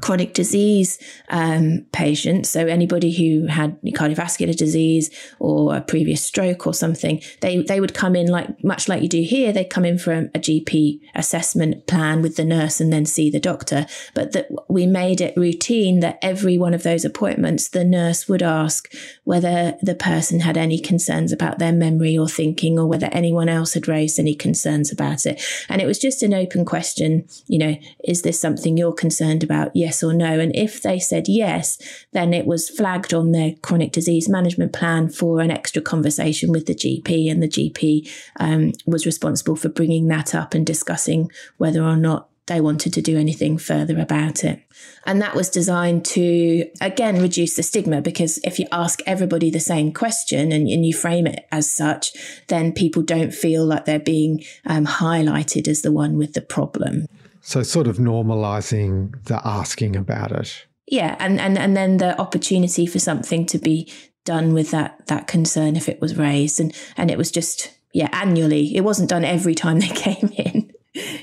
chronic 0.00 0.32
disease 0.32 0.98
um, 1.28 1.84
patients, 1.92 2.48
so 2.48 2.66
anybody 2.66 3.12
who 3.12 3.46
had 3.46 3.80
cardiovascular 3.82 4.56
disease 4.56 5.10
or 5.40 5.74
a 5.74 5.80
previous 5.80 6.24
stroke 6.24 6.66
or 6.66 6.74
something, 6.74 7.20
they 7.40 7.62
they 7.62 7.80
would 7.80 7.94
come 7.94 8.14
in 8.14 8.28
like 8.28 8.62
much 8.62 8.88
like 8.88 9.02
you 9.02 9.08
do 9.08 9.22
here. 9.22 9.52
They'd 9.52 9.70
come 9.70 9.84
in 9.84 9.98
for 9.98 10.12
a, 10.12 10.24
a 10.34 10.38
GP 10.38 11.00
assessment 11.14 11.86
plan 11.86 12.22
with 12.22 12.36
the 12.36 12.44
nurse 12.44 12.80
and 12.80 12.92
then 12.92 13.06
see 13.06 13.28
the 13.28 13.40
doctor. 13.40 13.86
But 14.14 14.32
that 14.32 14.48
we 14.68 14.86
made 14.86 15.20
it 15.20 15.36
routine 15.36 16.00
that 16.00 16.18
every 16.22 16.58
one 16.58 16.74
of 16.74 16.84
those 16.84 17.04
appointments, 17.04 17.68
the 17.68 17.84
nurse 17.84 18.28
would 18.28 18.42
ask 18.42 18.92
whether 19.24 19.76
the 19.82 19.96
person 19.96 20.40
had 20.40 20.56
any 20.56 20.78
concerns 20.78 21.32
about 21.32 21.58
their 21.58 21.72
memory 21.72 22.16
or 22.16 22.28
thinking, 22.28 22.78
or 22.78 22.86
whether 22.86 23.08
anyone 23.10 23.48
else 23.48 23.74
had 23.74 23.88
raised 23.88 24.20
any 24.20 24.34
concerns 24.34 24.92
about 24.92 25.26
it. 25.26 25.42
And 25.68 25.82
it 25.82 25.86
was 25.86 25.98
just 25.98 26.22
an 26.22 26.34
open 26.34 26.64
question. 26.64 27.26
You 27.48 27.58
know, 27.58 27.76
is 28.04 28.22
this 28.22 28.38
something 28.38 28.76
you're 28.76 28.92
concerned 28.92 29.42
about? 29.42 29.72
Yes 29.74 29.87
yes 29.88 30.02
or 30.02 30.12
no. 30.12 30.38
And 30.38 30.54
if 30.54 30.82
they 30.82 30.98
said 30.98 31.28
yes, 31.28 31.78
then 32.12 32.34
it 32.34 32.46
was 32.46 32.68
flagged 32.68 33.14
on 33.14 33.32
their 33.32 33.52
chronic 33.62 33.90
disease 33.90 34.28
management 34.28 34.74
plan 34.74 35.08
for 35.08 35.40
an 35.40 35.50
extra 35.50 35.80
conversation 35.80 36.52
with 36.52 36.66
the 36.66 36.74
GP. 36.74 37.30
And 37.30 37.42
the 37.42 37.48
GP 37.48 38.10
um, 38.38 38.72
was 38.86 39.06
responsible 39.06 39.56
for 39.56 39.70
bringing 39.70 40.08
that 40.08 40.34
up 40.34 40.52
and 40.52 40.66
discussing 40.66 41.30
whether 41.56 41.82
or 41.82 41.96
not 41.96 42.28
they 42.48 42.60
wanted 42.60 42.92
to 42.94 43.02
do 43.02 43.16
anything 43.16 43.58
further 43.58 43.98
about 43.98 44.42
it. 44.42 44.62
And 45.06 45.20
that 45.22 45.34
was 45.34 45.50
designed 45.50 46.04
to, 46.06 46.68
again, 46.80 47.20
reduce 47.20 47.54
the 47.56 47.62
stigma 47.62 48.00
because 48.00 48.38
if 48.42 48.58
you 48.58 48.66
ask 48.72 49.00
everybody 49.06 49.50
the 49.50 49.60
same 49.60 49.92
question 49.92 50.50
and, 50.52 50.66
and 50.66 50.84
you 50.84 50.94
frame 50.94 51.26
it 51.26 51.46
as 51.52 51.70
such, 51.70 52.12
then 52.48 52.72
people 52.72 53.02
don't 53.02 53.34
feel 53.34 53.64
like 53.64 53.84
they're 53.84 53.98
being 53.98 54.44
um, 54.64 54.86
highlighted 54.86 55.68
as 55.68 55.82
the 55.82 55.92
one 55.92 56.16
with 56.16 56.32
the 56.32 56.42
problem. 56.42 57.06
So, 57.40 57.62
sort 57.62 57.86
of 57.86 57.98
normalizing 57.98 59.24
the 59.24 59.40
asking 59.44 59.96
about 59.96 60.32
it. 60.32 60.66
Yeah, 60.86 61.16
and, 61.18 61.38
and, 61.38 61.58
and 61.58 61.76
then 61.76 61.98
the 61.98 62.18
opportunity 62.18 62.86
for 62.86 62.98
something 62.98 63.44
to 63.46 63.58
be 63.58 63.92
done 64.24 64.52
with 64.52 64.70
that 64.70 65.06
that 65.06 65.26
concern 65.26 65.76
if 65.76 65.88
it 65.88 66.00
was 66.00 66.16
raised, 66.16 66.60
and 66.60 66.74
and 66.96 67.10
it 67.10 67.18
was 67.18 67.30
just 67.30 67.74
yeah 67.92 68.08
annually. 68.12 68.74
It 68.76 68.82
wasn't 68.82 69.10
done 69.10 69.24
every 69.24 69.54
time 69.54 69.80
they 69.80 69.88
came 70.06 70.32
in. 70.36 70.72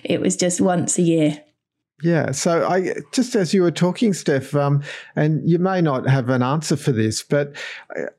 It 0.04 0.22
was 0.22 0.36
just 0.36 0.62
once 0.62 0.98
a 0.98 1.02
year. 1.02 1.44
Yeah. 2.04 2.32
So 2.32 2.68
I 2.68 2.94
just 3.14 3.36
as 3.36 3.54
you 3.54 3.62
were 3.62 3.72
talking, 3.72 4.14
Steph, 4.14 4.54
um, 4.54 4.84
and 5.16 5.48
you 5.50 5.60
may 5.60 5.82
not 5.82 6.08
have 6.08 6.30
an 6.30 6.44
answer 6.44 6.76
for 6.76 6.92
this, 6.92 7.24
but 7.24 7.56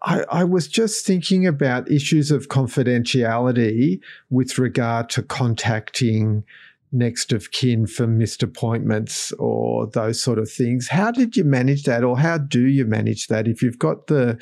I, 0.02 0.24
I, 0.30 0.44
was 0.44 0.66
just 0.66 1.04
thinking 1.04 1.46
about 1.46 1.90
issues 1.90 2.30
of 2.30 2.48
confidentiality 2.48 4.00
with 4.30 4.56
regard 4.58 5.10
to 5.10 5.22
contacting 5.22 6.44
next 6.92 7.32
of 7.32 7.52
kin 7.52 7.86
for 7.86 8.06
missed 8.06 8.42
appointments 8.42 9.32
or 9.32 9.86
those 9.88 10.20
sort 10.20 10.38
of 10.38 10.50
things. 10.50 10.88
How 10.88 11.10
did 11.10 11.36
you 11.36 11.44
manage 11.44 11.84
that, 11.84 12.04
or 12.04 12.18
how 12.18 12.38
do 12.38 12.66
you 12.66 12.84
manage 12.84 13.26
that 13.28 13.48
if 13.48 13.62
you've 13.62 13.78
got 13.78 14.06
the 14.06 14.40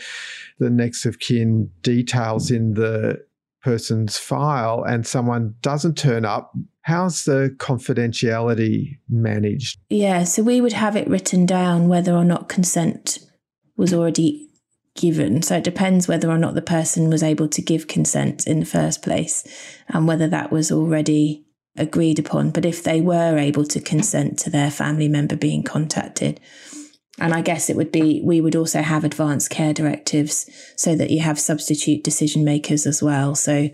the 0.58 0.70
next 0.70 1.04
of 1.06 1.18
kin 1.18 1.70
details 1.82 2.50
in 2.50 2.74
the 2.74 3.24
person's 3.62 4.18
file 4.18 4.84
and 4.86 5.06
someone 5.06 5.54
doesn't 5.62 5.96
turn 5.96 6.24
up? 6.24 6.52
How's 6.82 7.24
the 7.24 7.54
confidentiality 7.58 8.98
managed? 9.08 9.78
Yeah, 9.88 10.24
so 10.24 10.42
we 10.42 10.60
would 10.60 10.74
have 10.74 10.96
it 10.96 11.08
written 11.08 11.46
down 11.46 11.88
whether 11.88 12.14
or 12.14 12.24
not 12.24 12.48
consent 12.48 13.18
was 13.76 13.94
already 13.94 14.48
given. 14.94 15.42
So 15.42 15.56
it 15.56 15.64
depends 15.64 16.06
whether 16.06 16.30
or 16.30 16.38
not 16.38 16.54
the 16.54 16.62
person 16.62 17.10
was 17.10 17.22
able 17.22 17.48
to 17.48 17.62
give 17.62 17.88
consent 17.88 18.46
in 18.46 18.60
the 18.60 18.66
first 18.66 19.02
place 19.02 19.44
and 19.88 20.06
whether 20.06 20.28
that 20.28 20.52
was 20.52 20.70
already 20.70 21.43
agreed 21.76 22.18
upon. 22.18 22.50
But 22.50 22.64
if 22.64 22.82
they 22.82 23.00
were 23.00 23.36
able 23.36 23.64
to 23.66 23.80
consent 23.80 24.38
to 24.40 24.50
their 24.50 24.70
family 24.70 25.08
member 25.08 25.36
being 25.36 25.62
contacted, 25.62 26.40
and 27.18 27.32
I 27.32 27.42
guess 27.42 27.70
it 27.70 27.76
would 27.76 27.92
be, 27.92 28.20
we 28.24 28.40
would 28.40 28.56
also 28.56 28.82
have 28.82 29.04
advanced 29.04 29.50
care 29.50 29.72
directives 29.72 30.50
so 30.76 30.96
that 30.96 31.10
you 31.10 31.20
have 31.20 31.38
substitute 31.38 32.02
decision 32.02 32.44
makers 32.44 32.86
as 32.86 33.02
well. 33.02 33.34
So 33.34 33.70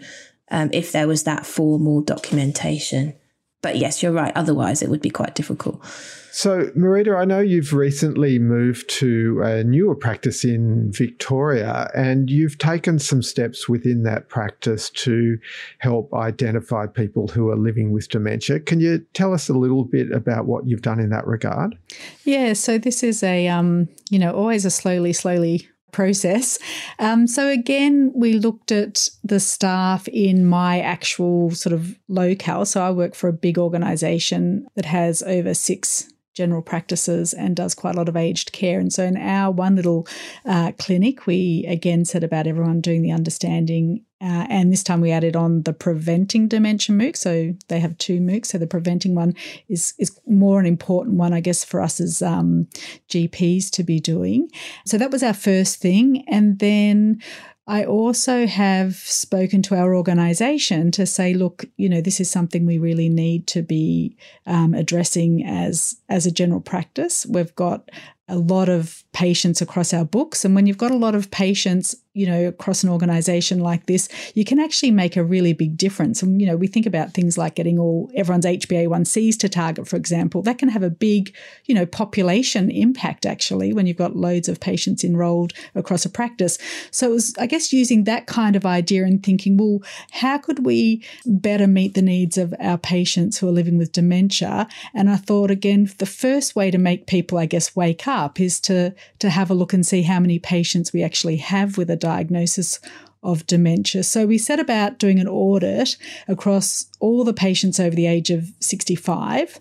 um, 0.50 0.71
if 0.73 0.92
there 0.92 1.09
was 1.09 1.25
that 1.25 1.47
formal 1.47 2.02
documentation. 2.02 3.14
But 3.62 3.76
yes, 3.76 4.02
you're 4.02 4.12
right. 4.12 4.33
Otherwise, 4.35 4.83
it 4.83 4.88
would 4.88 5.02
be 5.02 5.11
quite 5.11 5.35
difficult. 5.35 5.85
So, 6.33 6.71
Marita, 6.76 7.19
I 7.19 7.25
know 7.25 7.40
you've 7.40 7.73
recently 7.73 8.38
moved 8.38 8.88
to 9.00 9.43
a 9.43 9.64
newer 9.64 9.97
practice 9.97 10.45
in 10.45 10.93
Victoria, 10.93 11.90
and 11.95 12.31
you've 12.31 12.57
taken 12.57 13.00
some 13.00 13.21
steps 13.21 13.69
within 13.69 14.05
that 14.05 14.29
practice 14.29 14.90
to 14.90 15.38
help 15.79 16.14
identify 16.14 16.87
people 16.87 17.29
who 17.29 17.49
are 17.50 17.57
living 17.57 17.90
with 17.90 18.09
dementia. 18.09 18.61
Can 18.61 18.79
you 18.79 19.05
tell 19.12 19.35
us 19.35 19.49
a 19.49 19.55
little 19.55 19.85
bit 19.85 20.12
about 20.12 20.47
what 20.47 20.69
you've 20.69 20.83
done 20.83 21.00
in 21.00 21.11
that 21.11 21.26
regard? 21.26 21.76
Yeah, 22.25 22.52
so 22.52 22.79
this 22.79 23.02
is 23.02 23.25
a, 23.25 23.49
um, 23.49 23.88
you 24.09 24.19
know, 24.19 24.33
always 24.33 24.64
a 24.64 24.71
slowly, 24.71 25.12
slowly 25.12 25.69
process. 25.92 26.59
Um, 26.99 27.26
so 27.26 27.49
again, 27.49 28.12
we 28.14 28.35
looked 28.35 28.73
at 28.73 29.11
the 29.25 29.40
staff 29.40 30.09
in 30.09 30.44
my 30.44 30.80
actual 30.80 31.50
sort 31.52 31.73
of 31.73 31.99
locale. 32.09 32.66
So 32.66 32.82
I 32.82 32.90
work 32.90 33.14
for 33.14 33.28
a 33.28 33.32
big 33.32 33.59
organisation 33.59 34.66
that 34.75 34.87
has 34.87 35.23
over 35.23 35.54
six 35.54 36.10
general 36.35 36.63
practices 36.63 37.33
and 37.33 37.57
does 37.57 37.75
quite 37.75 37.95
a 37.95 37.99
lot 37.99 38.09
of 38.09 38.17
aged 38.17 38.53
care. 38.53 38.79
And 38.79 38.93
so 38.93 39.05
in 39.05 39.17
our 39.17 39.51
one 39.51 39.77
little 39.77 40.07
uh, 40.45 40.73
clinic, 40.79 41.27
we 41.27 41.65
again 41.69 42.05
said 42.05 42.25
about 42.25 42.47
everyone 42.47 42.81
doing 42.81 43.03
the 43.03 43.13
understanding. 43.13 44.05
Uh, 44.23 44.47
and 44.51 44.71
this 44.71 44.83
time 44.83 45.01
we 45.01 45.11
added 45.11 45.35
on 45.35 45.63
the 45.63 45.73
preventing 45.73 46.47
dementia 46.47 46.95
MOOC. 46.95 47.17
So 47.17 47.55
they 47.69 47.81
have 47.81 47.97
two 47.99 48.21
MOOCs. 48.21 48.47
So 48.47 48.59
the 48.59 48.67
preventing 48.67 49.15
one 49.15 49.35
is 49.69 49.95
is 49.99 50.19
more 50.27 50.61
an 50.61 50.67
important 50.67 51.17
one, 51.17 51.33
I 51.33 51.41
guess, 51.41 51.65
for 51.65 51.81
us 51.81 52.01
as 52.01 52.21
um, 52.21 52.69
GPs 53.09 53.71
to 53.71 53.83
be 53.83 53.99
doing. 53.99 54.49
So 54.87 54.99
that 54.99 55.11
was 55.11 55.23
our 55.23 55.35
first 55.35 55.81
thing. 55.81 56.25
And 56.29 56.59
then 56.59 57.23
I 57.67 57.85
also 57.85 58.47
have 58.47 58.97
spoken 58.97 59.62
to 59.62 59.76
our 59.76 59.95
organisation 59.95 60.90
to 60.93 61.07
say, 61.07 61.35
look, 61.35 61.67
you 61.76 61.88
know, 61.88 62.00
this 62.00 62.21
is 62.21 62.31
something 62.31 62.67
we 62.67 62.79
really 62.79 63.09
need 63.09 63.47
to 63.49 63.62
be 63.62 64.17
um, 64.47 64.75
addressing 64.75 65.45
as 65.47 66.00
as 66.09 66.26
a 66.26 66.33
general 66.33 66.61
practice. 66.61 67.26
We've 67.26 67.55
got 67.55 67.90
a 68.29 68.38
lot 68.38 68.69
of 68.69 69.05
patients 69.12 69.61
across 69.61 69.93
our 69.93 70.05
books, 70.05 70.45
and 70.45 70.55
when 70.55 70.67
you've 70.67 70.79
got 70.79 70.90
a 70.90 70.97
lot 70.97 71.14
of 71.14 71.31
patients, 71.31 71.95
you 72.12 72.26
know, 72.26 72.49
across 72.49 72.83
an 72.83 72.90
organization 72.90 73.61
like 73.61 73.87
this, 73.87 74.09
you 74.35 74.45
can 74.45 74.59
actually 74.59 74.90
make 74.90 75.17
a 75.17 75.23
really 75.23 75.52
big 75.52 75.76
difference. 75.76 76.23
And, 76.23 76.40
you 76.40 76.47
know, 76.47 76.57
we 76.57 76.67
think 76.67 76.85
about 76.85 77.14
things 77.14 77.38
like 77.38 77.55
getting 77.55 77.79
all 77.79 78.11
everyone's 78.17 78.45
HbA1cs 78.45 79.38
to 79.38 79.49
target, 79.49 79.87
for 79.87 79.95
example, 79.95 80.43
that 80.43 80.59
can 80.59 80.69
have 80.71 80.83
a 80.83 80.90
big, 80.90 81.33
you 81.67 81.75
know, 81.75 81.87
population 81.87 82.69
impact 82.69 83.26
actually 83.26 83.73
when 83.73 83.87
you've 83.87 83.97
got 83.97 84.17
loads 84.17 84.49
of 84.49 84.59
patients 84.59 85.05
enrolled 85.05 85.52
across 85.76 86.05
a 86.05 86.11
practice. 86.11 86.59
So 86.90 87.11
it 87.11 87.12
was, 87.12 87.35
I 87.38 87.47
guess, 87.47 87.73
using 87.73 88.02
that 88.05 88.26
kind 88.26 88.57
of 88.57 88.67
idea 88.67 89.05
and 89.05 89.23
thinking, 89.23 89.57
well, 89.57 89.79
how 90.11 90.38
could 90.38 90.67
we 90.67 91.05
better 91.25 91.69
meet 91.69 91.95
the 91.95 92.02
needs 92.02 92.37
of 92.37 92.52
our 92.59 92.79
patients 92.79 93.38
who 93.38 93.47
are 93.47 93.52
living 93.52 93.79
with 93.79 93.93
dementia? 93.93 94.67
And 94.95 95.09
I 95.09 95.17
thought, 95.17 95.52
again, 95.52 95.88
the 95.99 96.07
first 96.07 96.57
way 96.57 96.73
to 96.73 96.79
make 96.79 97.07
people, 97.07 97.38
I 97.38 97.47
guess, 97.47 97.76
wake 97.76 98.09
up 98.09 98.40
is 98.40 98.59
to, 98.62 98.97
to 99.21 99.31
have 99.31 99.49
a 99.49 99.55
look 99.55 99.73
and 99.73 99.87
see 99.87 100.02
how 100.02 100.19
many 100.19 100.40
patients 100.40 100.93
we 100.93 101.05
actually 101.05 101.37
have 101.37 101.79
with 101.79 101.88
a 101.88 102.00
diagnosis 102.00 102.80
of 103.23 103.47
dementia. 103.47 104.02
So 104.02 104.26
we 104.26 104.38
set 104.38 104.59
about 104.59 104.99
doing 104.99 105.21
an 105.21 105.28
audit 105.28 105.97
across 106.26 106.87
all 107.00 107.25
the 107.25 107.35
patients 107.35 107.78
over 107.78 107.95
the 107.95 108.07
age 108.07 108.30
of 108.30 108.50
65 108.61 109.59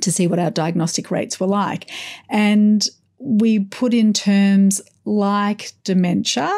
to 0.00 0.12
see 0.12 0.26
what 0.26 0.38
our 0.38 0.50
diagnostic 0.50 1.10
rates 1.10 1.40
were 1.40 1.46
like. 1.46 1.90
And 2.28 2.86
we 3.18 3.58
put 3.58 3.92
in 3.94 4.12
terms 4.12 4.80
like 5.04 5.72
dementia, 5.82 6.52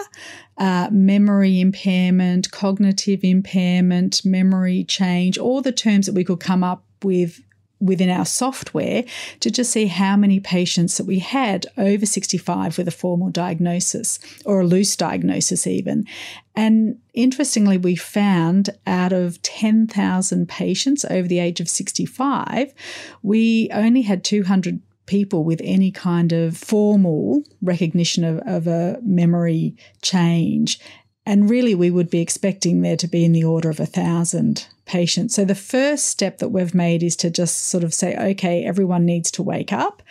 uh, 0.59 0.89
memory 0.93 1.61
impairment, 1.61 2.51
cognitive 2.51 3.25
impairment, 3.25 4.25
memory 4.25 4.85
change, 4.85 5.39
all 5.39 5.63
the 5.63 5.73
terms 5.73 6.07
that 6.07 6.15
we 6.15 6.25
could 6.25 6.41
come 6.41 6.63
up 6.63 6.85
with 7.03 7.41
within 7.81 8.11
our 8.11 8.27
software 8.27 9.05
to 9.41 9.51
just 9.51 9.73
see 9.73 9.87
how 9.87 10.17
many 10.17 10.39
patients 10.39 10.99
that 10.99 11.07
we 11.07 11.19
had 11.19 11.67
over 11.79 12.05
65 12.05 12.77
with 12.77 12.87
a 12.87 12.93
formal 12.93 13.31
diagnosis 13.31 14.19
or 14.45 14.61
a 14.61 14.67
loose 14.67 14.95
diagnosis, 14.97 15.67
even. 15.67 16.07
And 16.55 16.99
interestingly, 17.15 17.79
we 17.79 17.97
found 17.97 18.71
out 18.87 19.13
of 19.13 19.41
10,000 19.43 20.49
patients 20.49 21.05
over 21.07 21.27
the 21.27 21.39
age 21.39 21.61
of 21.61 21.69
65, 21.69 22.75
we 23.23 23.71
only 23.73 24.03
had 24.03 24.25
200 24.25 24.81
people 25.07 25.43
with 25.43 25.61
any 25.65 25.91
kind 25.91 26.33
of 26.33 26.57
formal 26.57 27.43
recognition 27.63 28.25
of, 28.25 28.39
of 28.47 28.67
a 28.67 28.99
memory 29.03 29.75
change. 30.03 30.79
And 31.27 31.51
really, 31.51 31.75
we 31.75 31.91
would 31.91 32.11
be 32.11 32.21
expecting 32.21 32.83
there 32.83 32.97
to 32.97 33.09
be 33.09 33.25
in 33.25 33.33
the 33.33 33.45
order 33.45 33.71
of 33.71 33.81
a 33.81 33.87
thousand 33.87 34.67
So 35.31 35.45
the 35.45 35.55
first 35.55 36.07
step 36.07 36.39
that 36.39 36.49
we've 36.49 36.75
made 36.75 37.03
is 37.03 37.17
to 37.17 37.31
just 37.31 37.69
sort 37.69 37.85
of 37.85 37.95
say, 37.95 38.17
okay, 38.33 38.65
everyone 38.65 39.05
needs 39.05 39.31
to 39.33 39.43
wake 39.43 39.73
up. 39.73 40.03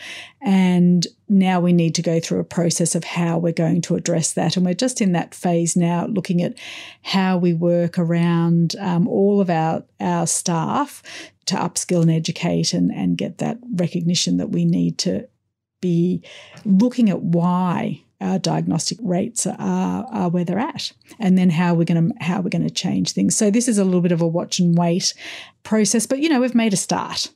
And 0.41 1.05
now 1.27 1.59
we 1.59 1.73
need 1.73 1.95
to 1.95 2.01
go 2.01 2.19
through 2.19 2.39
a 2.39 2.45
process 2.45 2.95
of 2.95 3.03
how 3.03 3.37
we're 3.37 3.53
going 3.53 3.81
to 3.81 3.95
address 3.95 4.33
that. 4.33 4.55
And 4.55 4.65
we're 4.65 4.73
just 4.73 5.01
in 5.01 5.11
that 5.11 5.35
phase 5.35 5.75
now, 5.75 6.05
looking 6.05 6.41
at 6.41 6.57
how 7.01 7.37
we 7.37 7.53
work 7.53 7.99
around 7.99 8.75
um, 8.79 9.07
all 9.07 9.41
of 9.41 9.49
our, 9.49 9.83
our 9.99 10.25
staff 10.25 11.03
to 11.47 11.55
upskill 11.55 12.01
and 12.01 12.11
educate 12.11 12.73
and, 12.73 12.91
and 12.91 13.17
get 13.17 13.39
that 13.39 13.57
recognition 13.75 14.37
that 14.37 14.51
we 14.51 14.65
need 14.65 14.97
to 14.99 15.27
be 15.81 16.23
looking 16.65 17.09
at 17.09 17.21
why 17.21 18.01
our 18.21 18.39
diagnostic 18.39 18.97
rates 19.01 19.47
are, 19.47 20.05
are 20.11 20.29
where 20.29 20.43
they're 20.43 20.59
at, 20.59 20.91
and 21.19 21.37
then 21.37 21.49
how 21.49 21.73
we're 21.73 21.85
going 21.85 22.09
to 22.09 22.23
how 22.23 22.41
we're 22.41 22.49
going 22.49 22.67
to 22.67 22.73
change 22.73 23.11
things. 23.11 23.35
So 23.35 23.49
this 23.49 23.67
is 23.67 23.77
a 23.77 23.85
little 23.85 24.01
bit 24.01 24.11
of 24.11 24.21
a 24.21 24.27
watch 24.27 24.59
and 24.59 24.77
wait 24.77 25.13
process, 25.63 26.05
but 26.05 26.19
you 26.19 26.29
know 26.29 26.41
we've 26.41 26.55
made 26.55 26.73
a 26.73 26.77
start. 26.77 27.29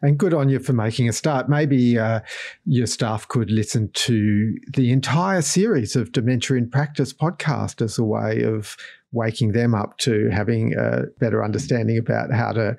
And 0.00 0.16
good 0.16 0.32
on 0.32 0.48
you 0.48 0.60
for 0.60 0.72
making 0.72 1.08
a 1.08 1.12
start. 1.12 1.48
Maybe 1.48 1.98
uh, 1.98 2.20
your 2.66 2.86
staff 2.86 3.26
could 3.26 3.50
listen 3.50 3.90
to 3.94 4.56
the 4.74 4.92
entire 4.92 5.42
series 5.42 5.96
of 5.96 6.12
Dementia 6.12 6.56
in 6.56 6.70
Practice 6.70 7.12
podcast 7.12 7.82
as 7.82 7.98
a 7.98 8.04
way 8.04 8.42
of 8.42 8.76
waking 9.10 9.52
them 9.52 9.74
up 9.74 9.96
to 9.98 10.28
having 10.30 10.74
a 10.74 11.04
better 11.18 11.42
understanding 11.42 11.98
about 11.98 12.30
how 12.32 12.52
to 12.52 12.76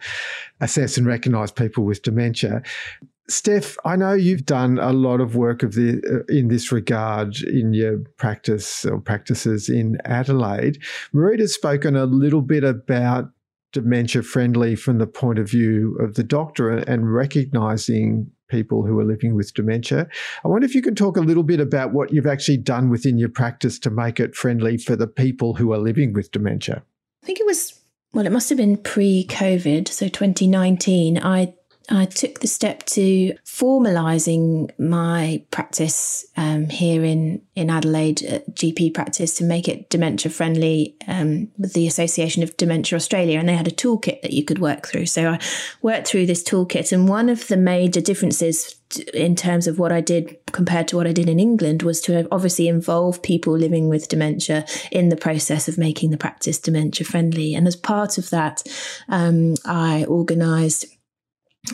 assess 0.62 0.98
and 0.98 1.08
recognize 1.08 1.52
people 1.52 1.84
with 1.84 2.04
dementia. 2.04 2.62
Steph, 3.30 3.78
I 3.86 3.96
know 3.96 4.14
you've 4.14 4.46
done 4.46 4.80
a 4.80 4.92
lot 4.92 5.22
of 5.22 5.36
work 5.36 5.62
of 5.62 5.74
the 5.74 6.02
uh, 6.10 6.34
in 6.34 6.48
this 6.48 6.72
regard 6.72 7.38
in 7.44 7.74
your 7.74 8.00
practice 8.18 8.86
or 8.86 9.00
practices 9.00 9.70
in 9.70 9.98
Adelaide. 10.06 10.82
Marita's 11.14 11.54
spoken 11.54 11.96
a 11.96 12.06
little 12.06 12.42
bit 12.42 12.64
about 12.64 13.30
dementia 13.72 14.24
friendly 14.24 14.76
from 14.76 14.98
the 14.98 15.08
point 15.08 15.38
of 15.38 15.50
view 15.50 15.96
of 16.00 16.16
the 16.16 16.24
doctor 16.24 16.72
and 16.72 17.14
recognizing 17.14 18.32
people 18.48 18.84
who 18.84 19.00
are 19.00 19.06
living 19.06 19.36
with 19.36 19.54
dementia. 19.54 20.08
I 20.44 20.48
wonder 20.48 20.66
if 20.66 20.74
you 20.74 20.82
can 20.82 20.96
talk 20.96 21.16
a 21.16 21.22
little 21.22 21.44
bit 21.44 21.60
about 21.60 21.94
what 21.94 22.12
you've 22.12 22.26
actually 22.26 22.58
done 22.58 22.90
within 22.90 23.20
your 23.20 23.30
practice 23.30 23.78
to 23.80 23.92
make 23.92 24.20
it 24.20 24.36
friendly 24.36 24.78
for 24.78 24.96
the 24.96 25.06
people 25.06 25.54
who 25.54 25.72
are 25.72 25.78
living 25.78 26.14
with 26.14 26.32
dementia. 26.32 26.82
I 27.22 27.26
think 27.28 27.40
it 27.40 27.46
was 27.46 27.80
well, 28.12 28.26
it 28.26 28.32
must 28.32 28.50
have 28.50 28.58
been 28.58 28.78
pre-COVID, 28.78 29.88
so 29.88 30.08
2019. 30.08 31.20
I 31.20 31.54
I 31.90 32.06
took 32.06 32.40
the 32.40 32.48
step 32.48 32.84
to 32.88 33.34
formalising 33.46 34.72
my 34.80 35.44
practice 35.52 36.26
um, 36.38 36.70
here 36.70 37.04
in, 37.04 37.42
in 37.56 37.70
Adelaide, 37.70 38.44
GP 38.52 38.94
practice, 38.94 39.36
to 39.36 39.44
make 39.44 39.68
it 39.68 39.90
dementia 39.90 40.32
friendly 40.32 40.96
um, 41.08 41.50
with 41.58 41.74
the 41.74 41.88
Association 41.88 42.44
of 42.44 42.56
Dementia 42.58 42.96
Australia. 42.96 43.40
And 43.40 43.50
they 43.50 43.56
had 43.56 43.68
a 43.68 43.72
toolkit 43.72 44.22
that 44.22 44.34
you 44.34 44.44
could 44.44 44.60
work 44.60 44.88
through. 44.88 45.08
So 45.08 45.32
I 45.32 45.40
worked 45.82 46.08
through 46.08 46.28
this 46.28 46.44
toolkit. 46.44 46.92
And 46.92 47.10
one 47.10 47.30
of 47.30 47.48
the 47.48 47.58
major 47.58 48.02
differences 48.02 48.76
in 49.14 49.36
terms 49.36 49.68
of 49.68 49.78
what 49.78 49.92
I 49.92 50.02
did 50.02 50.38
compared 50.52 50.88
to 50.90 50.98
what 50.98 51.08
I 51.08 51.12
did 51.12 51.30
in 51.30 51.40
England 51.40 51.84
was 51.84 52.02
to 52.02 52.28
obviously 52.32 52.68
involve 52.68 53.22
people 53.22 53.54
living 53.54 53.88
with 53.88 54.10
dementia 54.10 54.66
in 54.92 55.10
the 55.10 55.16
process 55.16 55.68
of 55.68 55.78
making 55.78 56.10
the 56.10 56.18
practice 56.18 56.60
dementia 56.60 57.06
friendly. 57.06 57.54
And 57.54 57.68
as 57.68 57.76
part 57.76 58.18
of 58.18 58.30
that, 58.32 58.64
um, 59.08 59.56
I 59.66 60.06
organised 60.06 60.86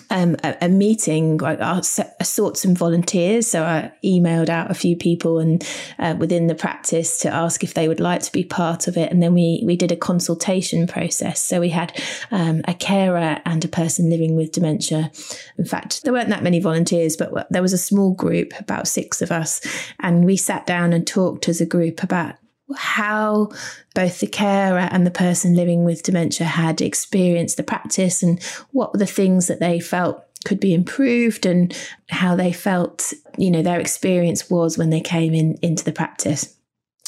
um, 0.10 0.36
a, 0.44 0.56
a, 0.62 0.70
meeting. 0.70 1.42
I, 1.44 1.77
I, 1.77 1.82
sought 1.82 2.58
some 2.58 2.75
volunteers, 2.75 3.48
so 3.48 3.63
I 3.63 3.92
emailed 4.04 4.50
out 4.50 4.72
a 4.72 4.74
few 4.74 4.98
people 4.98 5.39
and 5.39 5.68
uh, 6.00 6.15
within 6.18 6.48
the 6.48 6.56
practice 6.56 7.20
to 7.20 7.34
ask 7.34 7.63
if 7.63 7.75
they 7.75 7.88
would 7.88 8.00
like 8.00 8.22
to 8.24 8.32
be 8.32 8.44
part 8.44 8.88
of 8.88 8.98
it, 8.98 9.12
and 9.12 9.22
then 9.22 9.34
we 9.34 9.62
we 9.63 9.75
did 9.75 9.92
a 9.92 9.96
consultation 9.96 10.88
process. 10.88 11.42
So 11.42 11.60
we 11.60 11.70
had 11.70 12.00
um, 12.32 12.62
a 12.68 12.74
carer 12.74 13.42
and 13.46 13.63
a 13.63 13.70
person 13.70 14.10
living 14.10 14.36
with 14.36 14.51
dementia. 14.51 15.12
In 15.58 15.65
fact, 15.65 16.04
there 16.04 16.13
weren't 16.13 16.30
that 16.30 16.44
many 16.44 16.60
volunteers, 16.60 17.15
but 17.15 17.48
there 17.51 17.62
was 17.62 17.74
a 17.74 17.77
small 17.77 18.13
group, 18.13 18.54
about 18.60 18.88
six 18.88 19.22
of 19.22 19.32
us, 19.32 19.62
and 20.00 20.25
we 20.25 20.36
sat 20.36 20.65
down 20.65 20.94
and 20.94 21.06
talked 21.06 21.48
as 21.48 21.62
a 21.62 21.65
group 21.65 22.01
about 22.01 22.36
how 22.75 23.50
both 23.93 24.19
the 24.19 24.27
carer 24.27 24.88
and 24.91 25.05
the 25.05 25.12
person 25.12 25.55
living 25.55 25.84
with 25.86 26.03
dementia 26.03 26.48
had 26.48 26.81
experienced 26.81 27.57
the 27.57 27.63
practice 27.63 28.24
and 28.24 28.41
what 28.72 28.91
were 28.91 29.00
the 29.00 29.05
things 29.05 29.48
that 29.48 29.60
they 29.60 29.79
felt 29.79 30.24
could 30.45 30.60
be 30.60 30.74
improved 30.74 31.45
and 31.45 31.77
how 32.10 32.36
they 32.36 32.51
felt 32.51 33.13
you 33.38 33.51
know 33.51 33.62
their 33.62 33.79
experience 33.79 34.50
was 34.50 34.77
when 34.77 34.89
they 34.89 35.01
came 35.01 35.34
in 35.34 35.57
into 35.62 35.84
the 35.84 35.91
practice. 35.91 36.55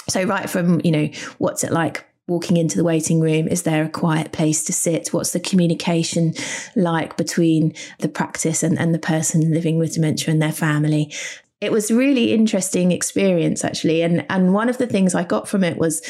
So 0.09 0.23
right 0.23 0.49
from 0.49 0.81
you 0.83 0.91
know 0.91 1.09
what's 1.37 1.63
it 1.63 1.71
like 1.71 2.05
walking 2.27 2.57
into 2.57 2.77
the 2.77 2.83
waiting 2.83 3.21
room? 3.21 3.47
Is 3.47 3.63
there 3.63 3.85
a 3.85 3.89
quiet 3.89 4.33
place 4.33 4.63
to 4.65 4.73
sit? 4.73 5.13
What's 5.13 5.31
the 5.31 5.39
communication 5.39 6.33
like 6.75 7.15
between 7.15 7.73
the 7.99 8.09
practice 8.09 8.63
and, 8.63 8.77
and 8.77 8.93
the 8.93 8.99
person 8.99 9.53
living 9.53 9.77
with 9.79 9.93
dementia 9.93 10.33
and 10.33 10.41
their 10.41 10.51
family 10.51 11.13
it 11.59 11.71
was 11.71 11.89
really 11.89 12.33
interesting 12.33 12.91
experience 12.91 13.63
actually. 13.63 14.01
And 14.03 14.25
and 14.29 14.53
one 14.53 14.69
of 14.69 14.77
the 14.77 14.87
things 14.87 15.15
i 15.15 15.23
got 15.23 15.47
from 15.47 15.63
it 15.63 15.77
was 15.77 16.01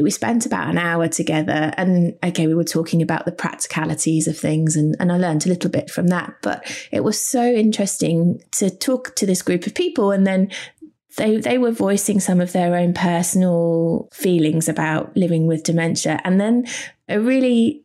we 0.00 0.10
spent 0.10 0.46
about 0.46 0.68
an 0.68 0.78
hour 0.78 1.08
together 1.08 1.72
and 1.76 2.16
okay 2.24 2.46
we 2.46 2.54
were 2.54 2.64
talking 2.64 3.02
about 3.02 3.26
the 3.26 3.32
practicalities 3.32 4.26
of 4.26 4.38
things 4.38 4.76
and, 4.76 4.96
and 4.98 5.12
i 5.12 5.18
learned 5.18 5.44
a 5.44 5.48
little 5.48 5.70
bit 5.70 5.90
from 5.90 6.08
that. 6.08 6.34
But 6.42 6.64
it 6.90 7.04
was 7.04 7.20
so 7.20 7.44
interesting 7.44 8.42
to 8.52 8.70
talk 8.70 9.14
to 9.16 9.26
this 9.26 9.42
group 9.42 9.66
of 9.66 9.74
people 9.74 10.10
and 10.10 10.26
then 10.26 10.50
they, 11.16 11.36
they 11.36 11.58
were 11.58 11.72
voicing 11.72 12.20
some 12.20 12.40
of 12.40 12.52
their 12.52 12.76
own 12.76 12.94
personal 12.94 14.08
feelings 14.12 14.68
about 14.68 15.16
living 15.16 15.48
with 15.48 15.64
dementia. 15.64 16.20
And 16.24 16.40
then 16.40 16.64
a 17.08 17.20
really 17.20 17.82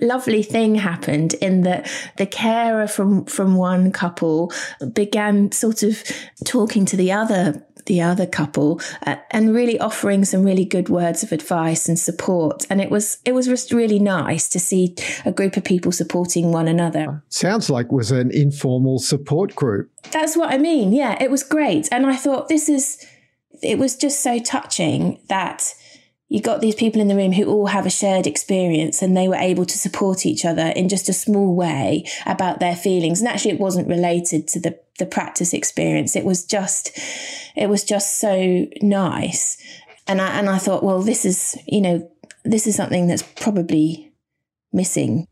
lovely 0.00 0.42
thing 0.42 0.74
happened 0.74 1.34
in 1.34 1.62
that 1.62 1.90
the 2.16 2.26
carer 2.26 2.86
from 2.86 3.24
from 3.24 3.56
one 3.56 3.92
couple 3.92 4.52
began 4.92 5.52
sort 5.52 5.82
of 5.82 6.02
talking 6.44 6.84
to 6.86 6.96
the 6.96 7.12
other 7.12 7.66
the 7.86 8.02
other 8.02 8.26
couple 8.26 8.80
uh, 9.06 9.16
and 9.30 9.54
really 9.54 9.78
offering 9.78 10.24
some 10.24 10.42
really 10.42 10.64
good 10.64 10.88
words 10.88 11.22
of 11.22 11.32
advice 11.32 11.88
and 11.88 11.98
support. 11.98 12.66
And 12.68 12.80
it 12.80 12.90
was 12.90 13.18
it 13.24 13.32
was 13.32 13.46
just 13.46 13.72
really 13.72 13.98
nice 13.98 14.48
to 14.50 14.60
see 14.60 14.94
a 15.24 15.32
group 15.32 15.56
of 15.56 15.64
people 15.64 15.92
supporting 15.92 16.52
one 16.52 16.68
another. 16.68 17.22
Sounds 17.28 17.70
like 17.70 17.90
was 17.90 18.10
an 18.10 18.30
informal 18.32 18.98
support 18.98 19.54
group. 19.54 19.90
That's 20.10 20.36
what 20.36 20.52
i 20.52 20.58
mean. 20.58 20.92
Yeah 20.92 21.20
it 21.22 21.30
was 21.30 21.42
great. 21.42 21.88
And 21.90 22.06
i 22.06 22.16
thought 22.16 22.48
this 22.48 22.68
is 22.68 23.04
it 23.62 23.78
was 23.78 23.96
just 23.96 24.22
so 24.22 24.38
touching 24.38 25.20
that 25.28 25.74
you 26.28 26.40
got 26.40 26.60
these 26.60 26.74
people 26.74 27.00
in 27.00 27.08
the 27.08 27.14
room 27.14 27.32
who 27.32 27.46
all 27.46 27.66
have 27.66 27.86
a 27.86 27.90
shared 27.90 28.26
experience 28.26 29.00
and 29.00 29.16
they 29.16 29.28
were 29.28 29.36
able 29.36 29.64
to 29.64 29.78
support 29.78 30.26
each 30.26 30.44
other 30.44 30.68
in 30.68 30.88
just 30.88 31.08
a 31.08 31.12
small 31.12 31.54
way 31.54 32.04
about 32.24 32.58
their 32.58 32.74
feelings. 32.74 33.20
And 33.20 33.28
actually 33.28 33.52
it 33.52 33.60
wasn't 33.60 33.88
related 33.88 34.48
to 34.48 34.60
the 34.60 34.78
the 34.98 35.06
practice 35.06 35.52
experience. 35.52 36.16
It 36.16 36.24
was 36.24 36.44
just 36.44 36.98
it 37.54 37.68
was 37.68 37.84
just 37.84 38.18
so 38.18 38.66
nice. 38.82 39.56
And 40.08 40.20
I 40.20 40.38
and 40.38 40.48
I 40.48 40.58
thought 40.58 40.82
well 40.82 41.00
this 41.00 41.24
is 41.24 41.56
you 41.66 41.80
know 41.80 42.10
this 42.44 42.66
is 42.66 42.74
something 42.74 43.06
that's 43.06 43.22
probably 43.22 44.12
missing. 44.72 45.28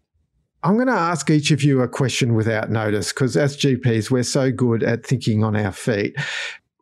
I'm 0.62 0.76
going 0.76 0.87
to 0.87 0.94
ask 0.94 1.28
each 1.28 1.50
of 1.50 1.62
you 1.62 1.83
a 1.83 1.88
question 1.88 2.35
without 2.35 2.70
notice 2.70 3.12
because 3.12 3.37
as 3.37 3.54
GPs, 3.54 4.11
we're 4.11 4.22
so 4.22 4.50
good 4.50 4.83
at 4.83 5.04
thinking 5.04 5.44
on 5.44 5.54
our 5.54 5.72
feet 5.72 6.16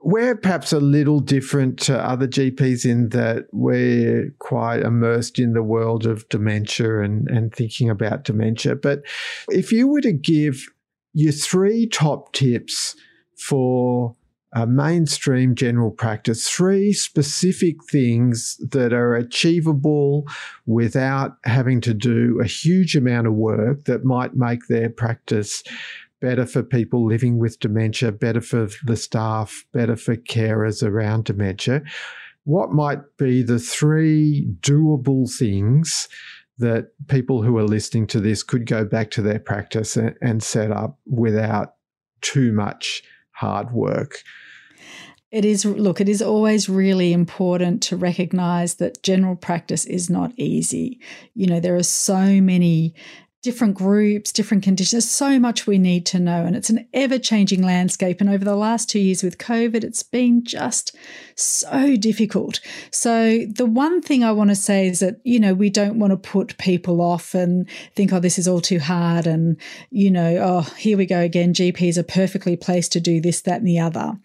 we're 0.05 0.37
perhaps 0.37 0.73
a 0.73 0.81
little 0.81 1.21
different 1.21 1.79
to 1.81 1.99
other 1.99 2.27
GPs 2.27 2.85
in 2.85 3.11
that 3.11 3.47
we're 3.53 4.35
quite 4.38 4.81
immersed 4.81 5.38
in 5.38 5.53
the 5.53 5.62
world 5.62 6.07
of 6.07 6.29
dementia 6.29 7.03
and, 7.03 7.29
and 7.29 7.55
thinking 7.55 7.88
about 7.88 8.25
dementia. 8.25 8.75
But 8.75 9.03
if 9.49 9.71
you 9.71 9.87
were 9.87 10.01
to 10.01 10.12
give 10.12 10.67
your 11.12 11.33
three 11.33 11.87
top 11.87 12.33
tips 12.33 12.97
for 13.37 14.17
a 14.55 14.67
mainstream 14.67 15.55
general 15.55 15.91
practice, 15.91 16.49
three 16.49 16.93
specific 16.93 17.83
things 17.85 18.59
that 18.71 18.93
are 18.93 19.15
achievable 19.15 20.27
without 20.67 21.38
having 21.45 21.81
to 21.81 21.95
do 21.95 22.38
a 22.41 22.47
huge 22.47 22.95
amount 22.95 23.27
of 23.27 23.33
work 23.33 23.85
that 23.85 24.05
might 24.05 24.35
make 24.35 24.67
their 24.69 24.91
practice 24.91 25.62
better 26.22 26.46
for 26.46 26.62
people 26.62 27.04
living 27.04 27.37
with 27.37 27.61
dementia, 27.61 28.12
better 28.12 28.40
for 28.40 28.68
the 28.87 28.96
staff, 28.96 29.66
better 29.72 29.96
for 29.96 30.16
carers 30.16 30.82
around 30.82 31.24
dementia. 31.24 31.82
What 32.44 32.72
might 32.72 33.00
be 33.18 33.42
the 33.42 33.58
three 33.58 34.48
doable 34.61 35.30
things 35.30 36.08
that 36.58 36.92
people 37.08 37.42
who 37.42 37.58
are 37.58 37.64
listening 37.64 38.06
to 38.06 38.20
this 38.20 38.42
could 38.42 38.66
go 38.66 38.85
back 38.85 39.11
to 39.11 39.22
their 39.22 39.40
practice 39.40 39.96
and, 39.96 40.42
set 40.42 40.70
up 40.70 40.98
without 41.06 41.74
too 42.20 42.52
much 42.52 43.02
hard 43.32 43.72
work? 43.72 44.22
It 45.32 45.44
is, 45.44 45.64
look, 45.64 46.00
it 46.00 46.08
is 46.08 46.22
always 46.22 46.68
really 46.68 47.12
important 47.12 47.82
to 47.85 47.96
recognize 47.96 48.74
that 48.74 49.02
general 49.02 49.35
practice 49.35 49.87
is 49.87 50.08
not 50.11 50.32
easy. 50.37 51.00
You 51.35 51.46
know, 51.46 51.58
there 51.58 51.74
are 51.74 51.82
so 51.82 52.40
many 52.40 52.94
different 53.42 53.74
groups, 53.74 54.33
different 54.33 54.62
conditions. 54.62 54.92
There's 54.92 55.11
so 55.11 55.40
much 55.40 55.66
we 55.66 55.76
need 55.76 56.07
to 56.07 56.20
know. 56.20 56.44
And 56.44 56.55
it's 56.55 56.70
an 56.70 56.87
ever 56.94 57.18
changing 57.18 57.62
landscape. 57.62 58.20
And 58.20 58.31
over 58.31 58.44
the 58.44 58.55
last 58.55 58.88
two 58.88 59.00
years 59.00 59.24
with 59.24 59.38
COVID, 59.38 59.83
it's 59.83 60.05
been 60.05 60.44
just 60.44 60.96
so 61.35 61.96
difficult. 61.96 62.61
So, 62.92 63.44
the 63.46 63.66
one 63.66 64.00
thing 64.00 64.22
I 64.22 64.31
want 64.31 64.50
to 64.50 64.57
say 64.57 64.87
is 64.87 65.00
that, 65.00 65.20
you 65.24 65.40
know, 65.40 65.55
we 65.55 65.70
don't 65.70 65.98
want 65.98 66.12
to 66.12 66.16
put 66.16 66.57
people 66.59 67.00
off 67.00 67.35
and 67.35 67.68
think, 67.96 68.12
oh, 68.12 68.20
this 68.20 68.38
is 68.38 68.46
all 68.46 68.61
too 68.61 68.78
hard. 68.78 69.26
And, 69.26 69.57
you 69.90 70.11
know, 70.11 70.37
oh, 70.40 70.61
here 70.76 70.96
we 70.96 71.05
go 71.05 71.20
again. 71.20 71.52
GPs 71.52 71.98
are 71.98 72.05
perfectly 72.05 72.57
placed 72.57 72.92
to 72.92 73.00
do 73.00 73.20
this, 73.20 73.40
that, 73.42 73.59
and 73.59 73.66
the 73.66 73.81
other. 73.81 74.16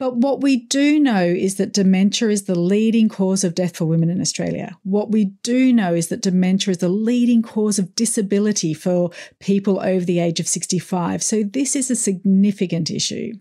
But 0.00 0.16
what 0.16 0.40
we 0.40 0.56
do 0.56 0.98
know 0.98 1.22
is 1.22 1.56
that 1.56 1.72
dementia 1.72 2.28
is 2.30 2.44
the 2.44 2.58
leading 2.58 3.08
cause 3.08 3.44
of 3.44 3.54
death 3.54 3.76
for 3.76 3.84
women 3.84 4.10
in 4.10 4.20
Australia. 4.20 4.76
What 4.82 5.10
we 5.10 5.26
do 5.42 5.72
know 5.72 5.94
is 5.94 6.08
that 6.08 6.22
dementia 6.22 6.72
is 6.72 6.78
the 6.78 6.88
leading 6.88 7.42
cause 7.42 7.78
of 7.78 7.94
disability 7.94 8.47
disability 8.52 8.74
for 8.74 9.10
people 9.40 9.80
over 9.80 10.04
the 10.04 10.18
age 10.18 10.40
of 10.40 10.48
65. 10.48 11.22
So 11.22 11.42
this 11.42 11.76
is 11.76 11.90
a 11.90 11.96
significant 11.96 12.90
issue. 12.90 13.34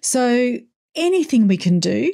So 0.00 0.58
anything 0.94 1.48
we 1.48 1.56
can 1.56 1.80
do 1.80 2.12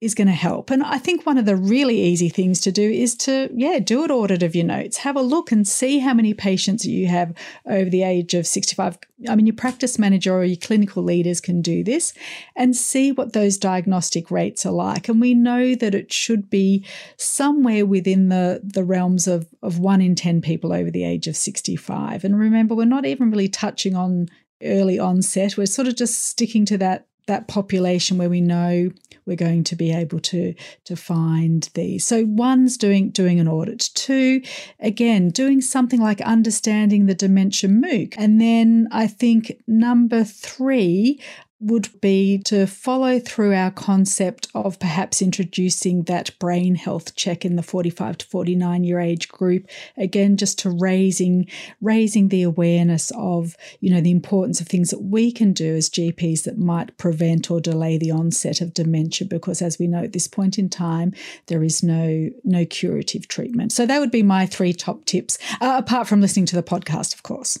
is 0.00 0.14
going 0.14 0.28
to 0.28 0.32
help. 0.32 0.70
And 0.70 0.82
I 0.82 0.96
think 0.96 1.26
one 1.26 1.36
of 1.36 1.44
the 1.44 1.56
really 1.56 2.00
easy 2.00 2.30
things 2.30 2.58
to 2.62 2.72
do 2.72 2.90
is 2.90 3.14
to, 3.16 3.50
yeah, 3.54 3.78
do 3.78 4.02
an 4.02 4.10
audit 4.10 4.42
of 4.42 4.54
your 4.54 4.64
notes. 4.64 4.98
Have 4.98 5.16
a 5.16 5.20
look 5.20 5.52
and 5.52 5.68
see 5.68 5.98
how 5.98 6.14
many 6.14 6.32
patients 6.32 6.86
you 6.86 7.06
have 7.08 7.34
over 7.66 7.90
the 7.90 8.02
age 8.02 8.32
of 8.32 8.46
65. 8.46 8.98
I 9.28 9.36
mean, 9.36 9.46
your 9.46 9.56
practice 9.56 9.98
manager 9.98 10.34
or 10.34 10.44
your 10.44 10.56
clinical 10.56 11.02
leaders 11.02 11.40
can 11.42 11.60
do 11.60 11.84
this 11.84 12.14
and 12.56 12.74
see 12.74 13.12
what 13.12 13.34
those 13.34 13.58
diagnostic 13.58 14.30
rates 14.30 14.64
are 14.64 14.72
like. 14.72 15.10
And 15.10 15.20
we 15.20 15.34
know 15.34 15.74
that 15.74 15.94
it 15.94 16.10
should 16.10 16.48
be 16.48 16.86
somewhere 17.18 17.84
within 17.84 18.30
the, 18.30 18.62
the 18.64 18.84
realms 18.84 19.26
of, 19.26 19.48
of 19.62 19.78
one 19.78 20.00
in 20.00 20.14
10 20.14 20.40
people 20.40 20.72
over 20.72 20.90
the 20.90 21.04
age 21.04 21.26
of 21.26 21.36
65. 21.36 22.24
And 22.24 22.38
remember, 22.38 22.74
we're 22.74 22.86
not 22.86 23.04
even 23.04 23.30
really 23.30 23.48
touching 23.48 23.94
on 23.94 24.30
early 24.62 24.98
onset. 24.98 25.58
We're 25.58 25.66
sort 25.66 25.88
of 25.88 25.96
just 25.96 26.26
sticking 26.26 26.64
to 26.66 26.78
that 26.78 27.06
that 27.30 27.46
population 27.46 28.18
where 28.18 28.28
we 28.28 28.40
know 28.40 28.90
we're 29.24 29.36
going 29.36 29.62
to 29.62 29.76
be 29.76 29.92
able 29.92 30.18
to 30.18 30.52
to 30.84 30.96
find 30.96 31.70
these. 31.74 32.04
So 32.04 32.24
one's 32.26 32.76
doing 32.76 33.10
doing 33.10 33.38
an 33.38 33.46
audit. 33.46 33.90
Two, 33.94 34.42
again, 34.80 35.30
doing 35.30 35.60
something 35.60 36.00
like 36.00 36.20
understanding 36.20 37.06
the 37.06 37.14
dementia 37.14 37.70
MOOC. 37.70 38.14
And 38.18 38.40
then 38.40 38.88
I 38.90 39.06
think 39.06 39.62
number 39.68 40.24
three, 40.24 41.20
would 41.60 42.00
be 42.00 42.38
to 42.38 42.66
follow 42.66 43.18
through 43.20 43.54
our 43.54 43.70
concept 43.70 44.48
of 44.54 44.78
perhaps 44.80 45.20
introducing 45.20 46.04
that 46.04 46.36
brain 46.38 46.74
health 46.74 47.14
check 47.14 47.44
in 47.44 47.56
the 47.56 47.62
45 47.62 48.18
to 48.18 48.26
49 48.26 48.82
year 48.84 48.98
age 48.98 49.28
group. 49.28 49.68
Again 49.96 50.36
just 50.36 50.58
to 50.60 50.70
raising 50.70 51.46
raising 51.80 52.28
the 52.28 52.42
awareness 52.42 53.12
of 53.14 53.56
you 53.80 53.90
know 53.90 54.00
the 54.00 54.10
importance 54.10 54.60
of 54.60 54.68
things 54.68 54.90
that 54.90 55.02
we 55.02 55.30
can 55.30 55.52
do 55.52 55.74
as 55.76 55.90
GPs 55.90 56.44
that 56.44 56.58
might 56.58 56.96
prevent 56.96 57.50
or 57.50 57.60
delay 57.60 57.98
the 57.98 58.10
onset 58.10 58.60
of 58.60 58.72
dementia 58.72 59.26
because 59.26 59.60
as 59.60 59.78
we 59.78 59.86
know 59.86 60.02
at 60.02 60.12
this 60.12 60.28
point 60.28 60.58
in 60.58 60.68
time 60.68 61.12
there 61.46 61.62
is 61.62 61.82
no 61.82 62.30
no 62.42 62.64
curative 62.64 63.28
treatment. 63.28 63.72
So 63.72 63.84
that 63.84 63.98
would 64.00 64.10
be 64.10 64.22
my 64.22 64.46
three 64.46 64.72
top 64.72 65.04
tips 65.04 65.38
uh, 65.60 65.74
apart 65.76 66.08
from 66.08 66.22
listening 66.22 66.46
to 66.46 66.56
the 66.56 66.62
podcast 66.62 67.12
of 67.12 67.22
course 67.22 67.58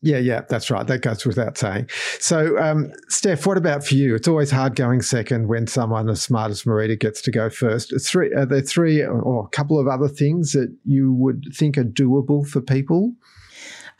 yeah, 0.00 0.18
yeah, 0.18 0.42
that's 0.48 0.70
right. 0.70 0.86
That 0.86 1.02
goes 1.02 1.26
without 1.26 1.58
saying. 1.58 1.90
So, 2.20 2.56
um, 2.58 2.92
Steph, 3.08 3.46
what 3.46 3.56
about 3.56 3.84
for 3.84 3.94
you? 3.94 4.14
It's 4.14 4.28
always 4.28 4.50
hard 4.50 4.76
going 4.76 5.02
second 5.02 5.48
when 5.48 5.66
someone 5.66 6.08
as 6.08 6.22
smart 6.22 6.52
as 6.52 6.62
Marita 6.62 6.98
gets 6.98 7.20
to 7.22 7.32
go 7.32 7.50
first. 7.50 7.92
Three, 8.00 8.32
are 8.32 8.46
there 8.46 8.60
three 8.60 9.02
or 9.02 9.44
a 9.44 9.48
couple 9.48 9.78
of 9.78 9.88
other 9.88 10.08
things 10.08 10.52
that 10.52 10.72
you 10.84 11.12
would 11.14 11.46
think 11.52 11.76
are 11.76 11.84
doable 11.84 12.46
for 12.46 12.60
people? 12.60 13.12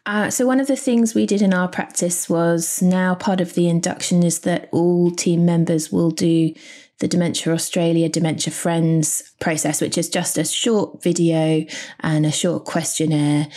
Uh, 0.07 0.31
so 0.31 0.47
one 0.47 0.61
of 0.61 0.69
the 0.69 0.77
things 0.77 1.15
we 1.15 1.27
did 1.27 1.43
in 1.43 1.53
our 1.53 1.69
practice 1.69 2.31
was 2.31 2.81
now 2.81 3.15
part 3.15 3.41
of 3.41 3.55
the 3.55 3.69
induction 3.69 4.23
is 4.23 4.41
that 4.41 4.69
all 4.73 5.11
team 5.11 5.45
members 5.45 5.91
will 5.91 6.11
do 6.11 6.55
the 7.01 7.09
Dementia 7.09 7.53
Australia 7.53 8.09
Dementia 8.09 8.53
Friends 8.53 9.35
process, 9.41 9.81
which 9.81 9.99
is 9.99 10.09
just 10.09 10.39
a 10.39 10.45
short 10.45 11.03
video 11.03 11.67
and 12.01 12.25
a 12.25 12.33
short 12.33 12.65
questionnaire 12.65 13.49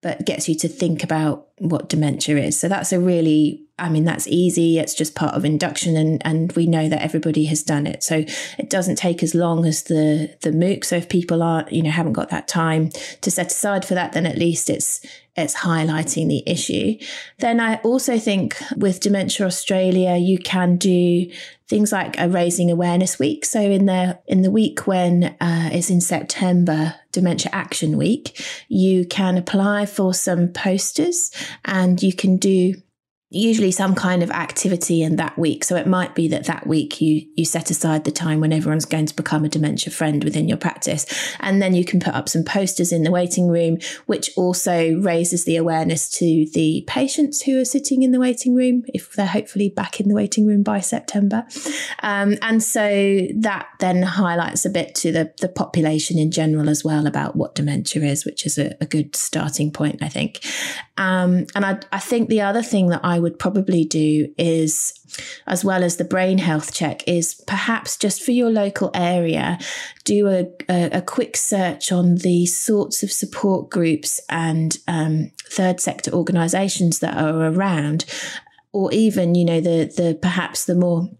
but 0.00 0.24
gets 0.24 0.48
you 0.48 0.54
to 0.54 0.68
think 0.68 1.02
about 1.02 1.47
what 1.60 1.88
dementia 1.88 2.36
is. 2.36 2.58
So 2.58 2.68
that's 2.68 2.92
a 2.92 3.00
really, 3.00 3.64
I 3.78 3.88
mean, 3.88 4.04
that's 4.04 4.26
easy. 4.26 4.78
It's 4.78 4.94
just 4.94 5.14
part 5.14 5.34
of 5.34 5.44
induction 5.44 5.96
and, 5.96 6.20
and 6.24 6.52
we 6.52 6.66
know 6.66 6.88
that 6.88 7.02
everybody 7.02 7.44
has 7.46 7.62
done 7.62 7.86
it. 7.86 8.02
So 8.02 8.24
it 8.58 8.70
doesn't 8.70 8.96
take 8.96 9.22
as 9.22 9.34
long 9.34 9.64
as 9.66 9.84
the, 9.84 10.36
the 10.42 10.50
MOOC. 10.50 10.84
So 10.84 10.96
if 10.96 11.08
people 11.08 11.42
aren't, 11.42 11.72
you 11.72 11.82
know, 11.82 11.90
haven't 11.90 12.14
got 12.14 12.30
that 12.30 12.48
time 12.48 12.90
to 13.20 13.30
set 13.30 13.52
aside 13.52 13.84
for 13.84 13.94
that, 13.94 14.12
then 14.12 14.26
at 14.26 14.38
least 14.38 14.70
it's, 14.70 15.00
it's 15.36 15.54
highlighting 15.54 16.28
the 16.28 16.42
issue. 16.46 16.98
Then 17.38 17.60
I 17.60 17.76
also 17.76 18.18
think 18.18 18.56
with 18.76 19.00
Dementia 19.00 19.46
Australia, 19.46 20.16
you 20.16 20.38
can 20.38 20.76
do 20.76 21.30
things 21.68 21.92
like 21.92 22.18
a 22.18 22.28
raising 22.28 22.70
awareness 22.70 23.18
week. 23.18 23.44
So 23.44 23.60
in 23.60 23.86
the 23.86 24.18
in 24.26 24.42
the 24.42 24.50
week 24.50 24.86
when 24.86 25.36
uh, 25.40 25.68
it's 25.70 25.90
in 25.90 26.00
September, 26.00 26.94
Dementia 27.12 27.50
Action 27.52 27.98
Week, 27.98 28.42
you 28.68 29.06
can 29.06 29.36
apply 29.36 29.86
for 29.86 30.14
some 30.14 30.48
posters 30.48 31.30
and 31.64 32.02
you 32.02 32.12
can 32.12 32.36
do 32.36 32.74
usually 33.30 33.70
some 33.70 33.94
kind 33.94 34.22
of 34.22 34.30
activity 34.30 35.02
in 35.02 35.16
that 35.16 35.38
week. 35.38 35.62
So 35.62 35.76
it 35.76 35.86
might 35.86 36.14
be 36.14 36.28
that 36.28 36.46
that 36.46 36.66
week 36.66 37.00
you 37.00 37.26
you 37.34 37.44
set 37.44 37.70
aside 37.70 38.04
the 38.04 38.10
time 38.10 38.40
when 38.40 38.52
everyone's 38.52 38.86
going 38.86 39.06
to 39.06 39.14
become 39.14 39.44
a 39.44 39.48
dementia 39.48 39.92
friend 39.92 40.24
within 40.24 40.48
your 40.48 40.56
practice, 40.56 41.04
and 41.40 41.60
then 41.60 41.74
you 41.74 41.84
can 41.84 42.00
put 42.00 42.14
up 42.14 42.28
some 42.28 42.42
posters 42.42 42.90
in 42.90 43.02
the 43.02 43.10
waiting 43.10 43.48
room, 43.48 43.78
which 44.06 44.30
also 44.36 44.98
raises 45.00 45.44
the 45.44 45.56
awareness 45.56 46.08
to 46.10 46.46
the 46.54 46.84
patients 46.86 47.42
who 47.42 47.60
are 47.60 47.66
sitting 47.66 48.02
in 48.02 48.12
the 48.12 48.20
waiting 48.20 48.54
room 48.54 48.82
if 48.88 49.12
they're 49.12 49.26
hopefully 49.26 49.68
back 49.68 50.00
in 50.00 50.08
the 50.08 50.14
waiting 50.14 50.46
room 50.46 50.62
by 50.62 50.80
September, 50.80 51.46
um, 52.02 52.36
and 52.40 52.62
so 52.62 53.26
that 53.36 53.68
then 53.78 54.02
highlights 54.02 54.64
a 54.64 54.70
bit 54.70 54.94
to 54.94 55.12
the 55.12 55.32
the 55.40 55.48
population 55.48 56.18
in 56.18 56.30
general 56.30 56.70
as 56.70 56.82
well 56.82 57.06
about 57.06 57.36
what 57.36 57.54
dementia 57.54 58.02
is, 58.02 58.24
which 58.24 58.46
is 58.46 58.56
a, 58.56 58.74
a 58.80 58.86
good 58.86 59.14
starting 59.14 59.70
point, 59.70 60.02
I 60.02 60.08
think. 60.08 60.40
Um, 60.96 61.46
and 61.54 61.64
I, 61.64 61.78
I 61.92 62.00
think 62.00 62.28
the 62.28 62.40
other 62.40 62.62
thing 62.62 62.88
that 62.88 63.00
I 63.04 63.17
I 63.18 63.20
would 63.20 63.40
probably 63.40 63.84
do 63.84 64.32
is, 64.38 64.94
as 65.48 65.64
well 65.64 65.82
as 65.82 65.96
the 65.96 66.04
brain 66.04 66.38
health 66.38 66.72
check, 66.72 67.02
is 67.08 67.34
perhaps 67.48 67.96
just 67.96 68.22
for 68.22 68.30
your 68.30 68.48
local 68.48 68.92
area, 68.94 69.58
do 70.04 70.28
a, 70.28 70.46
a, 70.68 70.98
a 70.98 71.02
quick 71.02 71.36
search 71.36 71.90
on 71.90 72.18
the 72.18 72.46
sorts 72.46 73.02
of 73.02 73.10
support 73.10 73.70
groups 73.70 74.20
and 74.30 74.78
um, 74.86 75.32
third 75.50 75.80
sector 75.80 76.12
organisations 76.12 77.00
that 77.00 77.16
are 77.16 77.46
around, 77.46 78.04
or 78.70 78.92
even, 78.92 79.34
you 79.34 79.44
know, 79.44 79.60
the 79.60 79.92
the 79.96 80.16
perhaps 80.22 80.66
the 80.66 80.76
more 80.76 81.10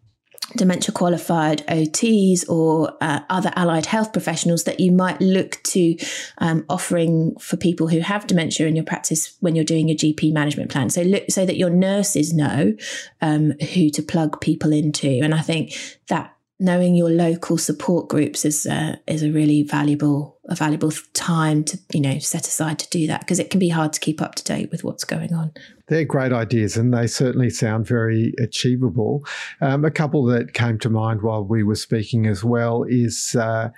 dementia 0.57 0.93
qualified 0.93 1.67
OTs 1.67 2.49
or 2.49 2.97
uh, 3.01 3.21
other 3.29 3.53
allied 3.55 3.87
health 3.87 4.13
professionals 4.13 4.65
that 4.65 4.81
you 4.81 4.91
might 4.91 5.21
look 5.21 5.63
to 5.65 5.97
um, 6.39 6.65
offering 6.69 7.37
for 7.39 7.57
people 7.57 7.89
who 7.89 8.01
have 8.01 8.27
dementia 8.27 8.67
in 8.67 8.75
your 8.75 8.85
practice 8.85 9.37
when 9.41 9.55
you're 9.55 9.65
doing 9.65 9.89
your 9.89 9.97
GP 9.97 10.33
management 10.33 10.71
plan. 10.71 10.91
So 10.91 11.03
look 11.03 11.25
so 11.29 11.45
that 11.45 11.57
your 11.57 11.71
nurses 11.71 12.33
know 12.33 12.75
um, 13.21 13.53
who 13.75 13.91
to 13.91 14.03
plug 14.03 14.41
people 14.41 14.73
into, 14.73 15.21
and 15.23 15.35
I 15.35 15.41
think 15.41 15.77
that 16.09 16.35
knowing 16.61 16.95
your 16.95 17.11
local 17.11 17.57
support 17.57 18.09
groups 18.09 18.45
is 18.45 18.67
uh, 18.67 18.97
is 19.07 19.23
a 19.23 19.31
really 19.31 19.63
valuable 19.63 20.39
a 20.49 20.55
valuable 20.55 20.91
time 21.13 21.63
to 21.65 21.79
you 21.93 22.01
know 22.01 22.19
set 22.19 22.47
aside 22.47 22.79
to 22.79 22.89
do 22.91 23.07
that 23.07 23.21
because 23.21 23.39
it 23.39 23.51
can 23.51 23.61
be 23.61 23.69
hard 23.69 23.93
to 23.93 24.01
keep 24.01 24.21
up 24.21 24.35
to 24.35 24.45
date 24.45 24.71
with 24.71 24.85
what's 24.85 25.05
going 25.05 25.33
on. 25.33 25.53
They're 25.87 26.05
great 26.05 26.33
ideas 26.33 26.77
and 26.77 26.93
they 26.93 27.07
certainly 27.07 27.51
sound 27.51 27.87
very 27.87 28.35
achievable. 28.39 29.25
Um, 29.61 29.85
a 29.85 29.91
couple 29.91 30.25
that 30.27 30.55
came 30.55 30.79
to 30.81 30.91
mind 30.91 31.23
while 31.23 31.45
we 31.45 31.63
were 31.63 31.77
speaking 31.77 32.27
as 32.27 32.45
well 32.45 32.85
is 32.85 33.37
uh, 33.37 33.71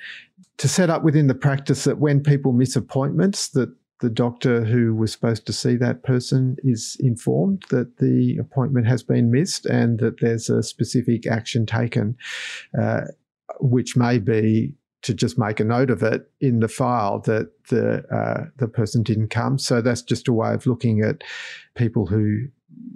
to 0.56 0.68
set 0.68 0.90
up 0.90 1.02
within 1.02 1.26
the 1.26 1.34
practice 1.34 1.84
that 1.84 1.98
when 1.98 2.22
people 2.22 2.52
miss 2.52 2.76
appointments 2.76 3.48
that 3.50 3.72
the 4.00 4.10
doctor 4.10 4.64
who 4.64 4.94
was 4.94 5.12
supposed 5.12 5.46
to 5.46 5.52
see 5.52 5.76
that 5.76 6.02
person 6.02 6.56
is 6.62 6.96
informed 7.00 7.64
that 7.70 7.98
the 7.98 8.36
appointment 8.38 8.86
has 8.86 9.02
been 9.02 9.30
missed 9.30 9.66
and 9.66 9.98
that 9.98 10.20
there's 10.20 10.48
a 10.48 10.62
specific 10.62 11.26
action 11.26 11.66
taken, 11.66 12.16
uh, 12.80 13.02
which 13.60 13.96
may 13.96 14.18
be 14.18 14.74
to 15.02 15.14
just 15.14 15.38
make 15.38 15.60
a 15.60 15.64
note 15.64 15.90
of 15.90 16.02
it 16.02 16.30
in 16.40 16.60
the 16.60 16.68
file 16.68 17.20
that 17.20 17.50
the 17.68 18.04
uh, 18.14 18.44
the 18.58 18.68
person 18.68 19.02
didn't 19.02 19.28
come. 19.28 19.58
So 19.58 19.80
that's 19.80 20.02
just 20.02 20.28
a 20.28 20.32
way 20.32 20.52
of 20.52 20.66
looking 20.66 21.00
at 21.00 21.22
people 21.74 22.06
who 22.06 22.48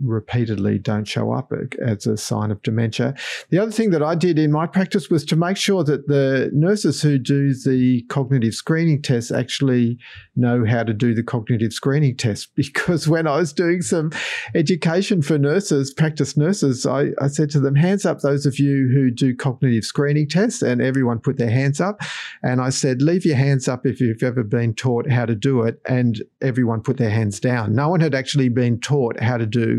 repeatedly 0.02 0.78
don't 0.78 1.04
show 1.04 1.32
up 1.32 1.52
as 1.80 2.06
a 2.06 2.16
sign 2.16 2.50
of 2.50 2.62
dementia. 2.62 3.14
The 3.50 3.58
other 3.58 3.72
thing 3.72 3.90
that 3.90 4.02
I 4.02 4.14
did 4.14 4.38
in 4.38 4.52
my 4.52 4.66
practice 4.66 5.10
was 5.10 5.24
to 5.26 5.36
make 5.36 5.56
sure 5.56 5.84
that 5.84 6.08
the 6.08 6.50
nurses 6.52 7.02
who 7.02 7.18
do 7.18 7.54
the 7.54 8.02
cognitive 8.08 8.54
screening 8.54 9.02
tests 9.02 9.30
actually 9.30 9.98
know 10.36 10.64
how 10.64 10.82
to 10.82 10.92
do 10.92 11.14
the 11.14 11.22
cognitive 11.22 11.72
screening 11.72 12.16
test. 12.16 12.48
Because 12.74 13.06
when 13.06 13.26
I 13.26 13.36
was 13.36 13.52
doing 13.52 13.82
some 13.82 14.10
education 14.54 15.22
for 15.22 15.38
nurses, 15.38 15.92
practice 15.92 16.36
nurses, 16.36 16.86
I, 16.86 17.10
I 17.20 17.28
said 17.28 17.50
to 17.50 17.60
them, 17.60 17.74
hands 17.74 18.04
up 18.04 18.20
those 18.20 18.46
of 18.46 18.58
you 18.58 18.88
who 18.92 19.10
do 19.10 19.34
cognitive 19.34 19.84
screening 19.84 20.28
tests, 20.28 20.62
and 20.62 20.80
everyone 20.80 21.18
put 21.20 21.36
their 21.36 21.50
hands 21.50 21.80
up. 21.80 22.00
And 22.42 22.60
I 22.60 22.70
said, 22.70 23.02
leave 23.02 23.24
your 23.24 23.36
hands 23.36 23.68
up 23.68 23.86
if 23.86 24.00
you've 24.00 24.22
ever 24.22 24.42
been 24.42 24.74
taught 24.74 25.10
how 25.10 25.26
to 25.26 25.34
do 25.34 25.62
it, 25.62 25.80
and 25.86 26.22
everyone 26.42 26.80
put 26.80 26.96
their 26.96 27.10
hands 27.10 27.38
down. 27.38 27.74
No 27.74 27.90
one 27.90 28.00
had 28.00 28.14
actually 28.14 28.48
been 28.48 28.80
taught 28.80 29.20
how 29.20 29.36
to 29.36 29.46
do 29.46 29.73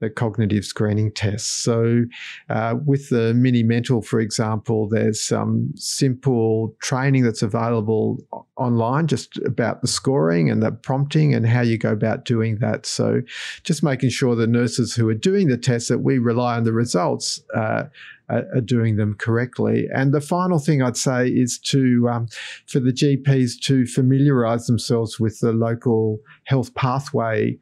the 0.00 0.10
cognitive 0.10 0.64
screening 0.64 1.12
tests. 1.12 1.48
So, 1.48 2.04
uh, 2.48 2.76
with 2.84 3.10
the 3.10 3.34
mini 3.34 3.62
mental, 3.62 4.02
for 4.02 4.18
example, 4.18 4.88
there's 4.88 5.20
some 5.20 5.72
simple 5.76 6.74
training 6.80 7.22
that's 7.22 7.42
available 7.42 8.18
online 8.56 9.06
just 9.06 9.36
about 9.44 9.82
the 9.82 9.88
scoring 9.88 10.50
and 10.50 10.62
the 10.62 10.72
prompting 10.72 11.34
and 11.34 11.46
how 11.46 11.60
you 11.60 11.78
go 11.78 11.92
about 11.92 12.24
doing 12.24 12.58
that. 12.58 12.86
So, 12.86 13.20
just 13.62 13.82
making 13.82 14.10
sure 14.10 14.34
the 14.34 14.46
nurses 14.46 14.94
who 14.94 15.08
are 15.08 15.14
doing 15.14 15.48
the 15.48 15.58
tests 15.58 15.88
that 15.88 15.98
we 15.98 16.18
rely 16.18 16.56
on 16.56 16.64
the 16.64 16.72
results. 16.72 17.42
Uh, 17.54 17.84
are 18.30 18.60
doing 18.60 18.96
them 18.96 19.14
correctly. 19.18 19.88
And 19.94 20.12
the 20.12 20.20
final 20.20 20.58
thing 20.58 20.82
I'd 20.82 20.96
say 20.96 21.28
is 21.28 21.58
to 21.66 22.08
um, 22.10 22.28
for 22.66 22.80
the 22.80 22.92
GPs 22.92 23.60
to 23.62 23.86
familiarise 23.86 24.66
themselves 24.66 25.18
with 25.18 25.40
the 25.40 25.52
local 25.52 26.18
health 26.44 26.74
pathway 26.74 27.58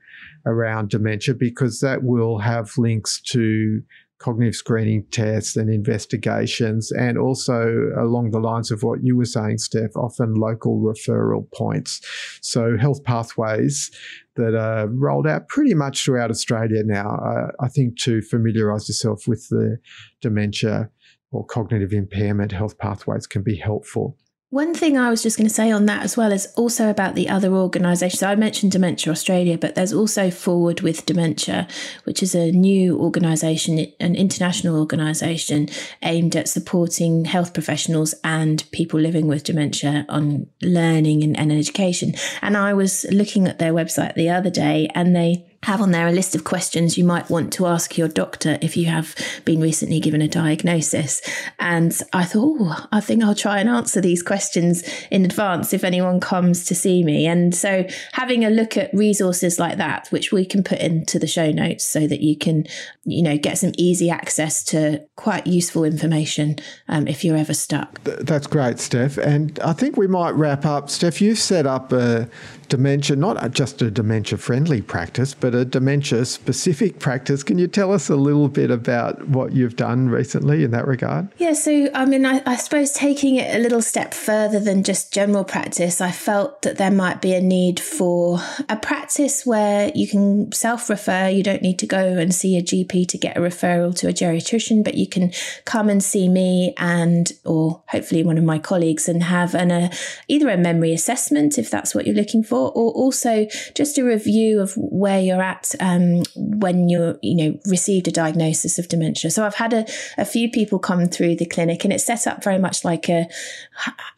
around 0.47 0.91
dementia 0.91 1.35
because 1.35 1.81
that 1.81 2.03
will 2.03 2.39
have 2.39 2.77
links 2.79 3.21
to 3.21 3.83
cognitive 4.19 4.55
screening 4.55 5.05
tests 5.11 5.57
and 5.57 5.71
investigations, 5.71 6.91
and 6.93 7.17
also 7.17 7.91
along 7.97 8.31
the 8.31 8.41
lines 8.41 8.71
of 8.71 8.83
what 8.83 9.03
you 9.03 9.17
were 9.17 9.25
saying, 9.25 9.59
Steph, 9.59 9.97
often 9.97 10.35
local 10.35 10.81
referral 10.81 11.51
points. 11.53 12.01
So, 12.43 12.77
health 12.77 13.05
pathways 13.05 13.91
that 14.37 14.55
are 14.55 14.89
rolled 14.89 15.27
out 15.27 15.49
pretty 15.49 15.75
much 15.75 16.05
throughout 16.05 16.31
Australia 16.31 16.83
now. 16.85 17.17
Uh, 17.17 17.49
I 17.61 17.69
think 17.69 17.99
to 18.01 18.23
familiarise 18.23 18.89
yourself 18.89 19.27
with 19.27 19.49
the 19.49 19.79
dementia 20.21 20.91
or 21.31 21.45
cognitive 21.45 21.93
impairment 21.93 22.53
health 22.53 22.79
pathways 22.79 23.27
can 23.27 23.43
be 23.43 23.57
helpful. 23.57 24.17
One 24.51 24.73
thing 24.73 24.97
I 24.97 25.11
was 25.11 25.23
just 25.23 25.37
going 25.37 25.47
to 25.47 25.55
say 25.55 25.71
on 25.71 25.85
that 25.87 26.03
as 26.03 26.17
well 26.17 26.33
is 26.33 26.47
also 26.57 26.89
about 26.89 27.15
the 27.15 27.29
other 27.29 27.53
organisations. 27.53 28.23
I 28.23 28.35
mentioned 28.35 28.73
Dementia 28.73 29.13
Australia, 29.13 29.59
but 29.59 29.75
there's 29.75 29.93
also 29.93 30.31
Forward 30.31 30.81
with 30.81 31.05
Dementia, 31.05 31.69
which 32.05 32.23
is 32.23 32.35
a 32.35 32.51
new 32.51 32.99
organisation, 32.99 33.79
an 34.01 34.17
international 34.17 34.79
organisation 34.81 35.69
aimed 36.03 36.35
at 36.35 36.49
supporting 36.49 37.27
health 37.27 37.53
professionals 37.53 38.15
and 38.25 38.65
people 38.73 38.99
living 38.99 39.27
with 39.27 39.45
dementia 39.45 40.07
on 40.09 40.47
learning 40.63 41.23
and, 41.23 41.39
and 41.39 41.53
education. 41.53 42.15
And 42.41 42.57
I 42.57 42.73
was 42.73 43.05
looking 43.11 43.47
at 43.49 43.59
their 43.59 43.75
website 43.75 44.15
the 44.15 44.31
other 44.31 44.51
day 44.51 44.89
and 44.95 45.15
they 45.15 45.45
have 45.65 45.81
on 45.81 45.91
there 45.91 46.07
a 46.07 46.13
list 46.13 46.35
of 46.35 46.45
questions 46.45 46.97
you 46.97 47.05
might 47.05 47.29
want 47.29 47.53
to 47.53 47.67
ask 47.67 47.99
your 47.99 48.09
doctor 48.09 48.59
if 48.63 48.77
you 48.77 48.87
have 48.87 49.15
been 49.45 49.61
recently 49.61 49.99
given 49.99 50.23
a 50.23 50.29
diagnosis. 50.29 51.21
And 51.59 52.01
I 52.13 52.25
thought, 52.25 52.57
oh, 52.61 52.87
I 52.93 53.01
think 53.01 53.25
I'll 53.25 53.35
try 53.35 53.59
and 53.59 53.69
answer 53.69 54.01
these 54.01 54.23
questions 54.23 54.89
in 55.11 55.25
advance 55.25 55.73
if 55.73 55.83
anyone 55.83 56.21
comes 56.21 56.65
to 56.67 56.75
see 56.75 57.03
me. 57.03 57.27
And 57.27 57.55
so 57.55 57.87
having 58.13 58.45
a 58.45 58.51
look 58.51 58.77
at 58.77 58.95
resources 58.95 59.59
like 59.59 59.79
that, 59.79 60.07
which 60.11 60.33
we 60.33 60.45
can 60.45 60.63
put 60.63 60.79
into 60.79 61.19
the 61.19 61.27
show 61.27 61.51
notes 61.51 61.85
so 61.85 62.07
that 62.07 62.21
you 62.21 62.37
can, 62.37 62.65
you 63.05 63.23
know, 63.23 63.37
get 63.37 63.59
some 63.59 63.73
easy 63.77 64.11
access 64.11 64.63
to 64.65 65.05
quite 65.17 65.47
useful 65.47 65.85
information 65.85 66.57
um, 66.87 67.09
if 67.09 67.25
you're 67.25 67.37
ever 67.37 67.55
stuck. 67.55 68.03
That's 68.05 68.47
great, 68.47 68.79
Steph. 68.79 69.19
And 69.19 69.59
I 69.61 69.73
think 69.73 69.97
we 69.97 70.07
might 70.07 70.35
wrap 70.35 70.65
up. 70.65 70.89
Steph, 70.89 71.21
you've 71.21 71.39
set 71.39 71.67
up 71.67 71.93
a 71.93 72.29
dementia, 72.69 73.17
not 73.17 73.51
just 73.53 73.81
a 73.83 73.91
dementia 73.91 74.39
friendly 74.39 74.83
practice, 74.83 75.35
but 75.35 75.55
a 75.55 75.65
dementia 75.65 76.25
specific 76.25 76.99
practice. 77.09 77.43
Can 77.43 77.59
you 77.59 77.67
tell 77.67 77.93
us 77.93 78.09
a 78.09 78.17
little 78.17 78.49
bit 78.49 78.71
about 78.71 79.29
what 79.29 79.53
you've 79.53 79.77
done 79.77 80.09
recently 80.09 80.65
in 80.65 80.71
that 80.73 80.87
regard? 80.87 81.29
Yeah, 81.39 81.55
so 81.55 81.89
I 81.95 82.05
mean, 82.05 82.27
I, 82.27 82.43
I 82.47 82.57
suppose 82.57 82.93
taking 82.93 83.37
it 83.37 83.55
a 83.55 83.59
little 83.59 83.83
step 83.83 84.15
further 84.15 84.61
than 84.61 84.83
just 84.83 85.13
general 85.13 85.45
practice, 85.45 86.01
I 86.01 86.11
felt 86.11 86.63
that 86.63 86.79
there 86.79 86.91
might 86.91 87.21
be 87.21 87.35
a 87.35 87.41
need 87.41 87.81
for 87.81 88.41
a 88.69 88.77
practice 88.77 89.47
where 89.47 89.91
you 89.95 90.07
can 90.07 90.53
self 90.53 90.91
refer. 90.91 91.29
You 91.29 91.43
don't 91.43 91.63
need 91.63 91.79
to 91.81 91.87
go 91.87 91.99
and 91.99 92.35
see 92.35 92.57
a 92.57 92.63
GP 92.63 93.09
to 93.09 93.19
get 93.19 93.37
a 93.37 93.41
referral 93.41 93.95
to 93.97 94.09
a 94.09 94.13
geriatrician, 94.13 94.85
but 94.85 94.95
you 94.95 95.07
can 95.07 95.33
come 95.65 95.89
and 95.89 96.03
see 96.03 96.29
me 96.29 96.75
and, 96.77 97.33
or 97.45 97.83
hopefully 97.89 98.23
one 98.23 98.39
of 98.39 98.45
my 98.45 98.59
colleagues, 98.59 99.09
and 99.09 99.23
have 99.23 99.55
an, 99.55 99.71
a, 99.71 99.91
either 100.29 100.49
a 100.49 100.57
memory 100.57 100.93
assessment 100.93 101.59
if 101.59 101.71
that's 101.71 101.95
what 101.95 102.07
you're 102.07 102.15
looking 102.15 102.43
for 102.43 102.58
or 102.67 102.91
also 102.93 103.47
just 103.75 103.99
a 103.99 104.05
review 104.05 104.61
of 104.61 104.73
where 104.77 105.21
you're 105.21 105.43
at 105.43 105.75
um, 105.81 106.23
when 106.37 106.89
you're, 106.89 107.19
you 107.23 107.35
know, 107.35 107.59
received 107.67 108.09
a 108.09 108.13
diagnosis 108.13 108.79
of 108.79 108.89
dementia. 108.89 109.31
So 109.31 109.45
I've 109.45 109.55
had 109.55 109.73
a, 109.73 109.87
a 110.17 110.25
few 110.25 110.51
people 110.51 110.79
come 110.79 111.07
through 111.07 111.37
the 111.37 111.47
clinic 111.47 111.85
and 111.85 111.93
it's 111.93 112.05
set 112.05 112.27
up 112.27 112.43
very 112.43 112.59
much 112.59 112.85
like 112.85 113.09
a, 113.09 113.27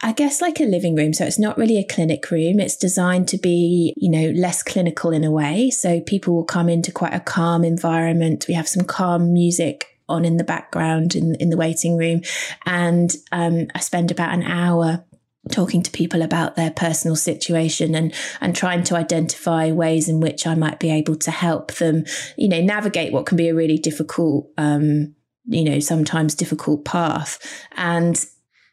I 0.02 0.12
guess 0.12 0.40
like 0.40 0.60
a 0.60 0.64
living 0.64 0.96
room. 0.96 1.12
So 1.12 1.24
it's 1.24 1.38
not 1.38 1.58
really 1.58 1.78
a 1.78 1.84
clinic 1.84 2.30
room. 2.30 2.60
It's 2.60 2.76
designed 2.76 3.28
to 3.28 3.38
be, 3.38 3.94
you 3.96 4.10
know, 4.10 4.30
less 4.30 4.62
clinical 4.62 5.10
in 5.10 5.24
a 5.24 5.30
way. 5.30 5.70
So 5.70 6.00
people 6.00 6.34
will 6.34 6.44
come 6.44 6.68
into 6.68 6.92
quite 6.92 7.14
a 7.14 7.20
calm 7.20 7.64
environment. 7.64 8.46
We 8.48 8.54
have 8.54 8.68
some 8.68 8.84
calm 8.84 9.32
music 9.32 9.86
on 10.08 10.24
in 10.24 10.36
the 10.36 10.44
background 10.44 11.14
in, 11.14 11.36
in 11.36 11.50
the 11.50 11.56
waiting 11.56 11.96
room. 11.96 12.22
And 12.66 13.14
um, 13.32 13.68
I 13.74 13.80
spend 13.80 14.10
about 14.10 14.34
an 14.34 14.42
hour 14.42 15.04
talking 15.50 15.82
to 15.82 15.90
people 15.90 16.22
about 16.22 16.56
their 16.56 16.70
personal 16.70 17.16
situation 17.16 17.94
and 17.94 18.14
and 18.40 18.54
trying 18.54 18.82
to 18.84 18.96
identify 18.96 19.70
ways 19.70 20.08
in 20.08 20.20
which 20.20 20.46
I 20.46 20.54
might 20.54 20.78
be 20.78 20.90
able 20.90 21.16
to 21.16 21.30
help 21.30 21.72
them, 21.74 22.04
you 22.36 22.48
know, 22.48 22.60
navigate 22.60 23.12
what 23.12 23.26
can 23.26 23.36
be 23.36 23.48
a 23.48 23.54
really 23.54 23.78
difficult, 23.78 24.50
um, 24.58 25.14
you 25.46 25.64
know, 25.64 25.80
sometimes 25.80 26.34
difficult 26.34 26.84
path. 26.84 27.38
And 27.76 28.22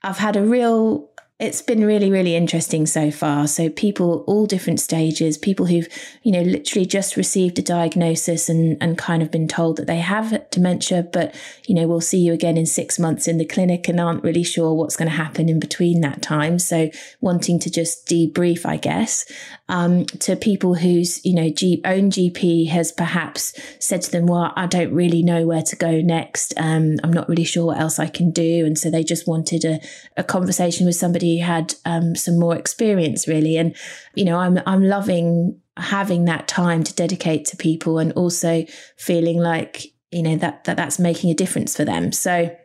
I've 0.03 0.17
had 0.17 0.35
a 0.35 0.43
real 0.43 1.09
it's 1.39 1.61
been 1.61 1.85
really, 1.85 2.09
really 2.09 2.35
interesting 2.35 2.87
so 2.87 3.11
far. 3.11 3.45
So 3.45 3.69
people, 3.69 4.23
all 4.25 4.47
different 4.47 4.79
stages, 4.79 5.37
people 5.37 5.67
who've, 5.67 5.87
you 6.23 6.31
know, 6.31 6.41
literally 6.41 6.87
just 6.87 7.15
received 7.15 7.59
a 7.59 7.61
diagnosis 7.61 8.49
and, 8.49 8.75
and 8.81 8.97
kind 8.97 9.21
of 9.21 9.29
been 9.29 9.47
told 9.47 9.77
that 9.77 9.85
they 9.85 9.99
have 9.99 10.49
dementia, 10.49 11.03
but, 11.03 11.35
you 11.67 11.75
know, 11.75 11.87
we'll 11.87 12.01
see 12.01 12.17
you 12.17 12.33
again 12.33 12.57
in 12.57 12.65
six 12.65 12.97
months 12.97 13.27
in 13.27 13.37
the 13.37 13.45
clinic 13.45 13.87
and 13.87 13.99
aren't 13.99 14.23
really 14.23 14.41
sure 14.41 14.73
what's 14.73 14.95
going 14.95 15.09
to 15.09 15.15
happen 15.15 15.47
in 15.47 15.59
between 15.59 16.01
that 16.01 16.23
time. 16.23 16.57
So 16.57 16.89
wanting 17.21 17.59
to 17.59 17.69
just 17.69 18.07
debrief, 18.07 18.65
I 18.65 18.77
guess, 18.77 19.31
um, 19.69 20.05
to 20.05 20.35
people 20.35 20.73
whose, 20.73 21.23
you 21.23 21.35
know, 21.35 21.49
G- 21.51 21.81
own 21.85 22.09
GP 22.09 22.69
has 22.69 22.91
perhaps 22.91 23.53
said 23.77 24.01
to 24.01 24.11
them, 24.11 24.25
well, 24.25 24.53
I 24.55 24.65
don't 24.65 24.91
really 24.91 25.21
know 25.21 25.45
where 25.45 25.61
to 25.61 25.75
go 25.75 26.01
next. 26.01 26.55
Um, 26.57 26.95
I'm 27.03 27.13
not 27.13 27.29
really 27.29 27.43
sure 27.43 27.67
what 27.67 27.77
else 27.77 27.99
I 27.99 28.07
can 28.07 28.31
do. 28.31 28.65
And 28.65 28.75
so 28.75 28.89
they 28.89 29.03
just 29.03 29.27
wanted 29.27 29.65
a, 29.65 29.79
a 30.15 30.23
conversation 30.23 30.87
with 30.87 30.95
somebody 30.95 31.26
had 31.35 31.75
um, 31.83 32.15
some 32.15 32.39
more 32.39 32.55
experience 32.55 33.27
really. 33.27 33.57
And 33.57 33.75
you 34.15 34.25
know 34.25 34.37
i'm 34.39 34.59
i'm 34.65 34.83
loving 34.83 35.59
having 35.77 36.25
that 36.25 36.47
time 36.47 36.83
to 36.83 36.93
dedicate 36.95 37.45
to 37.45 37.57
people 37.57 37.99
and 37.99 38.11
also 38.13 38.65
feeling 38.97 39.37
like 39.37 39.93
you 40.11 40.23
know 40.23 40.35
that, 40.37 40.63
that 40.63 40.77
that's 40.77 40.99
making 40.99 41.29
a 41.29 41.35
difference 41.35 41.75
for 41.75 41.85
them. 41.85 42.11
So 42.11 42.55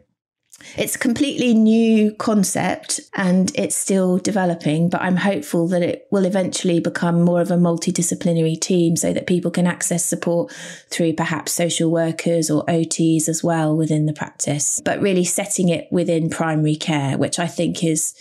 it's 0.76 0.94
a 0.94 0.98
completely 0.98 1.54
new 1.54 2.14
concept 2.14 3.00
and 3.14 3.50
it's 3.56 3.74
still 3.74 4.18
developing, 4.18 4.88
but 4.88 5.02
I'm 5.02 5.16
hopeful 5.16 5.66
that 5.68 5.82
it 5.82 6.06
will 6.12 6.24
eventually 6.24 6.78
become 6.78 7.22
more 7.22 7.40
of 7.40 7.50
a 7.50 7.56
multidisciplinary 7.56 8.60
team 8.60 8.94
so 8.94 9.12
that 9.12 9.26
people 9.26 9.50
can 9.50 9.66
access 9.66 10.04
support 10.04 10.52
through 10.88 11.14
perhaps 11.14 11.52
social 11.52 11.90
workers 11.90 12.48
or 12.48 12.64
OTs 12.66 13.28
as 13.28 13.42
well 13.42 13.76
within 13.76 14.06
the 14.06 14.12
practice, 14.12 14.80
but 14.84 15.00
really 15.00 15.24
setting 15.24 15.68
it 15.68 15.88
within 15.90 16.30
primary 16.30 16.76
care, 16.76 17.18
which 17.18 17.40
I 17.40 17.48
think 17.48 17.82
is 17.82 18.14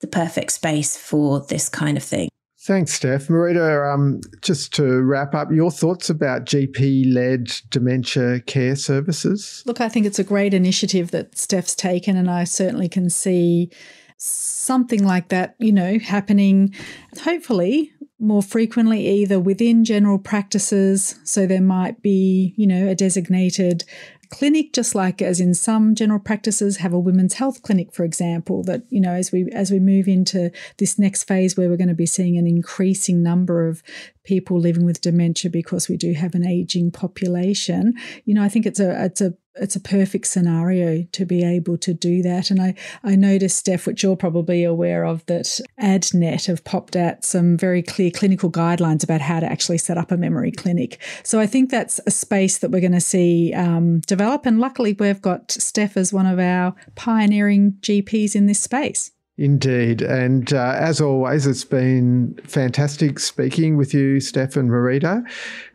the 0.00 0.06
perfect 0.06 0.52
space 0.52 0.96
for 0.96 1.40
this 1.40 1.68
kind 1.68 1.96
of 1.96 2.02
thing. 2.02 2.28
Thanks, 2.66 2.94
Steph. 2.94 3.28
Marita, 3.28 3.94
um, 3.94 4.20
just 4.42 4.74
to 4.74 5.00
wrap 5.02 5.36
up, 5.36 5.52
your 5.52 5.70
thoughts 5.70 6.10
about 6.10 6.46
GP 6.46 7.14
led 7.14 7.52
dementia 7.70 8.40
care 8.40 8.74
services? 8.74 9.62
Look, 9.66 9.80
I 9.80 9.88
think 9.88 10.04
it's 10.04 10.18
a 10.18 10.24
great 10.24 10.52
initiative 10.52 11.12
that 11.12 11.38
Steph's 11.38 11.76
taken, 11.76 12.16
and 12.16 12.28
I 12.28 12.42
certainly 12.42 12.88
can 12.88 13.08
see 13.08 13.70
something 14.16 15.04
like 15.04 15.28
that, 15.28 15.54
you 15.60 15.70
know, 15.70 16.00
happening 16.00 16.74
hopefully 17.22 17.92
more 18.18 18.42
frequently 18.42 19.06
either 19.06 19.38
within 19.38 19.84
general 19.84 20.18
practices 20.18 21.18
so 21.22 21.46
there 21.46 21.60
might 21.60 22.00
be 22.00 22.54
you 22.56 22.66
know 22.66 22.88
a 22.88 22.94
designated 22.94 23.84
clinic 24.30 24.72
just 24.72 24.94
like 24.94 25.22
as 25.22 25.40
in 25.40 25.54
some 25.54 25.94
general 25.94 26.20
practices 26.20 26.78
have 26.78 26.92
a 26.92 26.98
women's 26.98 27.34
health 27.34 27.62
clinic 27.62 27.92
for 27.92 28.04
example 28.04 28.62
that 28.62 28.82
you 28.90 29.00
know 29.00 29.12
as 29.12 29.32
we 29.32 29.48
as 29.52 29.70
we 29.70 29.78
move 29.78 30.08
into 30.08 30.50
this 30.78 30.98
next 30.98 31.24
phase 31.24 31.56
where 31.56 31.68
we're 31.68 31.76
going 31.76 31.88
to 31.88 31.94
be 31.94 32.06
seeing 32.06 32.36
an 32.36 32.46
increasing 32.46 33.22
number 33.22 33.68
of 33.68 33.82
people 34.24 34.58
living 34.58 34.84
with 34.84 35.00
dementia 35.00 35.50
because 35.50 35.88
we 35.88 35.96
do 35.96 36.12
have 36.12 36.34
an 36.34 36.46
aging 36.46 36.90
population 36.90 37.94
you 38.24 38.34
know 38.34 38.42
i 38.42 38.48
think 38.48 38.66
it's 38.66 38.80
a 38.80 39.04
it's 39.04 39.20
a 39.20 39.34
it's 39.58 39.76
a 39.76 39.80
perfect 39.80 40.26
scenario 40.26 41.04
to 41.12 41.24
be 41.24 41.44
able 41.44 41.76
to 41.78 41.94
do 41.94 42.22
that. 42.22 42.50
And 42.50 42.60
I, 42.60 42.74
I 43.02 43.16
noticed, 43.16 43.58
Steph, 43.58 43.86
which 43.86 44.02
you're 44.02 44.16
probably 44.16 44.64
aware 44.64 45.04
of, 45.04 45.24
that 45.26 45.60
ADNET 45.78 46.46
have 46.46 46.64
popped 46.64 46.96
out 46.96 47.24
some 47.24 47.56
very 47.56 47.82
clear 47.82 48.10
clinical 48.10 48.50
guidelines 48.50 49.02
about 49.02 49.20
how 49.20 49.40
to 49.40 49.46
actually 49.46 49.78
set 49.78 49.98
up 49.98 50.10
a 50.10 50.16
memory 50.16 50.52
clinic. 50.52 51.00
So 51.22 51.40
I 51.40 51.46
think 51.46 51.70
that's 51.70 52.00
a 52.06 52.10
space 52.10 52.58
that 52.58 52.70
we're 52.70 52.80
going 52.80 52.92
to 52.92 53.00
see 53.00 53.52
um, 53.54 54.00
develop. 54.00 54.46
And 54.46 54.60
luckily, 54.60 54.92
we've 54.92 55.22
got 55.22 55.50
Steph 55.50 55.96
as 55.96 56.12
one 56.12 56.26
of 56.26 56.38
our 56.38 56.74
pioneering 56.94 57.72
GPs 57.80 58.34
in 58.34 58.46
this 58.46 58.60
space. 58.60 59.12
Indeed. 59.38 60.00
And 60.00 60.52
uh, 60.52 60.76
as 60.78 61.00
always, 61.00 61.46
it's 61.46 61.64
been 61.64 62.38
fantastic 62.44 63.18
speaking 63.18 63.76
with 63.76 63.92
you, 63.92 64.18
Steph 64.18 64.56
and 64.56 64.70
Marita. 64.70 65.22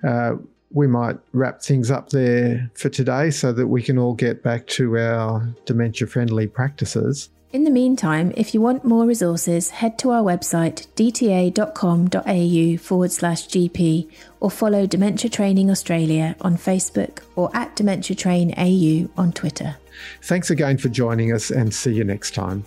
Uh, 0.03 0.37
we 0.73 0.87
might 0.87 1.17
wrap 1.33 1.61
things 1.61 1.91
up 1.91 2.09
there 2.09 2.69
for 2.73 2.89
today 2.89 3.31
so 3.31 3.51
that 3.53 3.67
we 3.67 3.81
can 3.81 3.97
all 3.97 4.13
get 4.13 4.43
back 4.43 4.67
to 4.67 4.97
our 4.97 5.47
dementia 5.65 6.07
friendly 6.07 6.47
practices. 6.47 7.29
In 7.51 7.65
the 7.65 7.69
meantime, 7.69 8.31
if 8.37 8.53
you 8.53 8.61
want 8.61 8.85
more 8.85 9.05
resources, 9.05 9.71
head 9.71 9.99
to 9.99 10.11
our 10.11 10.23
website 10.23 10.87
dta.com.au 10.95 12.77
forward 12.77 13.11
slash 13.11 13.47
GP 13.47 14.09
or 14.39 14.49
follow 14.49 14.85
Dementia 14.85 15.29
Training 15.29 15.69
Australia 15.69 16.37
on 16.39 16.55
Facebook 16.55 17.23
or 17.35 17.49
at 17.53 17.75
Dementia 17.75 18.15
Train 18.15 18.53
AU 18.57 19.09
on 19.21 19.33
Twitter. 19.33 19.75
Thanks 20.23 20.49
again 20.49 20.77
for 20.77 20.87
joining 20.87 21.33
us 21.33 21.51
and 21.51 21.73
see 21.73 21.93
you 21.93 22.05
next 22.05 22.33
time. 22.33 22.63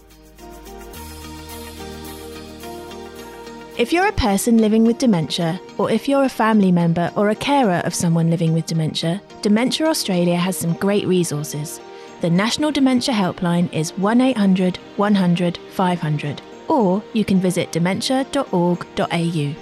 If 3.77 3.93
you're 3.93 4.07
a 4.07 4.13
person 4.13 4.59
living 4.59 4.85
with 4.85 4.99
dementia, 4.99 5.61
or 5.79 5.91
if 5.91 6.09
you're 6.09 6.23
a 6.23 6.29
family 6.29 6.71
member 6.71 7.11
or 7.17 7.31
a 7.31 7.35
carer 7.35 7.83
of 7.85 7.93
someone 7.93 8.31
living 8.31 8.55
with 8.55 8.67
dementia, 8.67 9.21
Dementia 9.43 9.89
Australia 9.89 10.37
has 10.37 10.57
some 10.57 10.75
great 10.75 11.05
resources. 11.09 11.81
The 12.21 12.31
National 12.31 12.71
Dementia 12.71 13.13
Helpline 13.13 13.73
is 13.73 13.93
1800 13.99 14.77
100 14.97 15.59
500, 15.73 16.43
or 16.69 17.03
you 17.15 17.25
can 17.25 17.41
visit 17.41 17.73
dementia.org.au. 17.73 19.55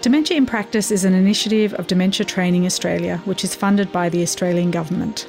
Dementia 0.00 0.36
in 0.36 0.46
Practice 0.46 0.92
is 0.92 1.04
an 1.04 1.14
initiative 1.14 1.74
of 1.74 1.88
Dementia 1.88 2.24
Training 2.24 2.66
Australia, 2.66 3.20
which 3.24 3.42
is 3.42 3.52
funded 3.52 3.90
by 3.90 4.08
the 4.08 4.22
Australian 4.22 4.70
Government. 4.70 5.26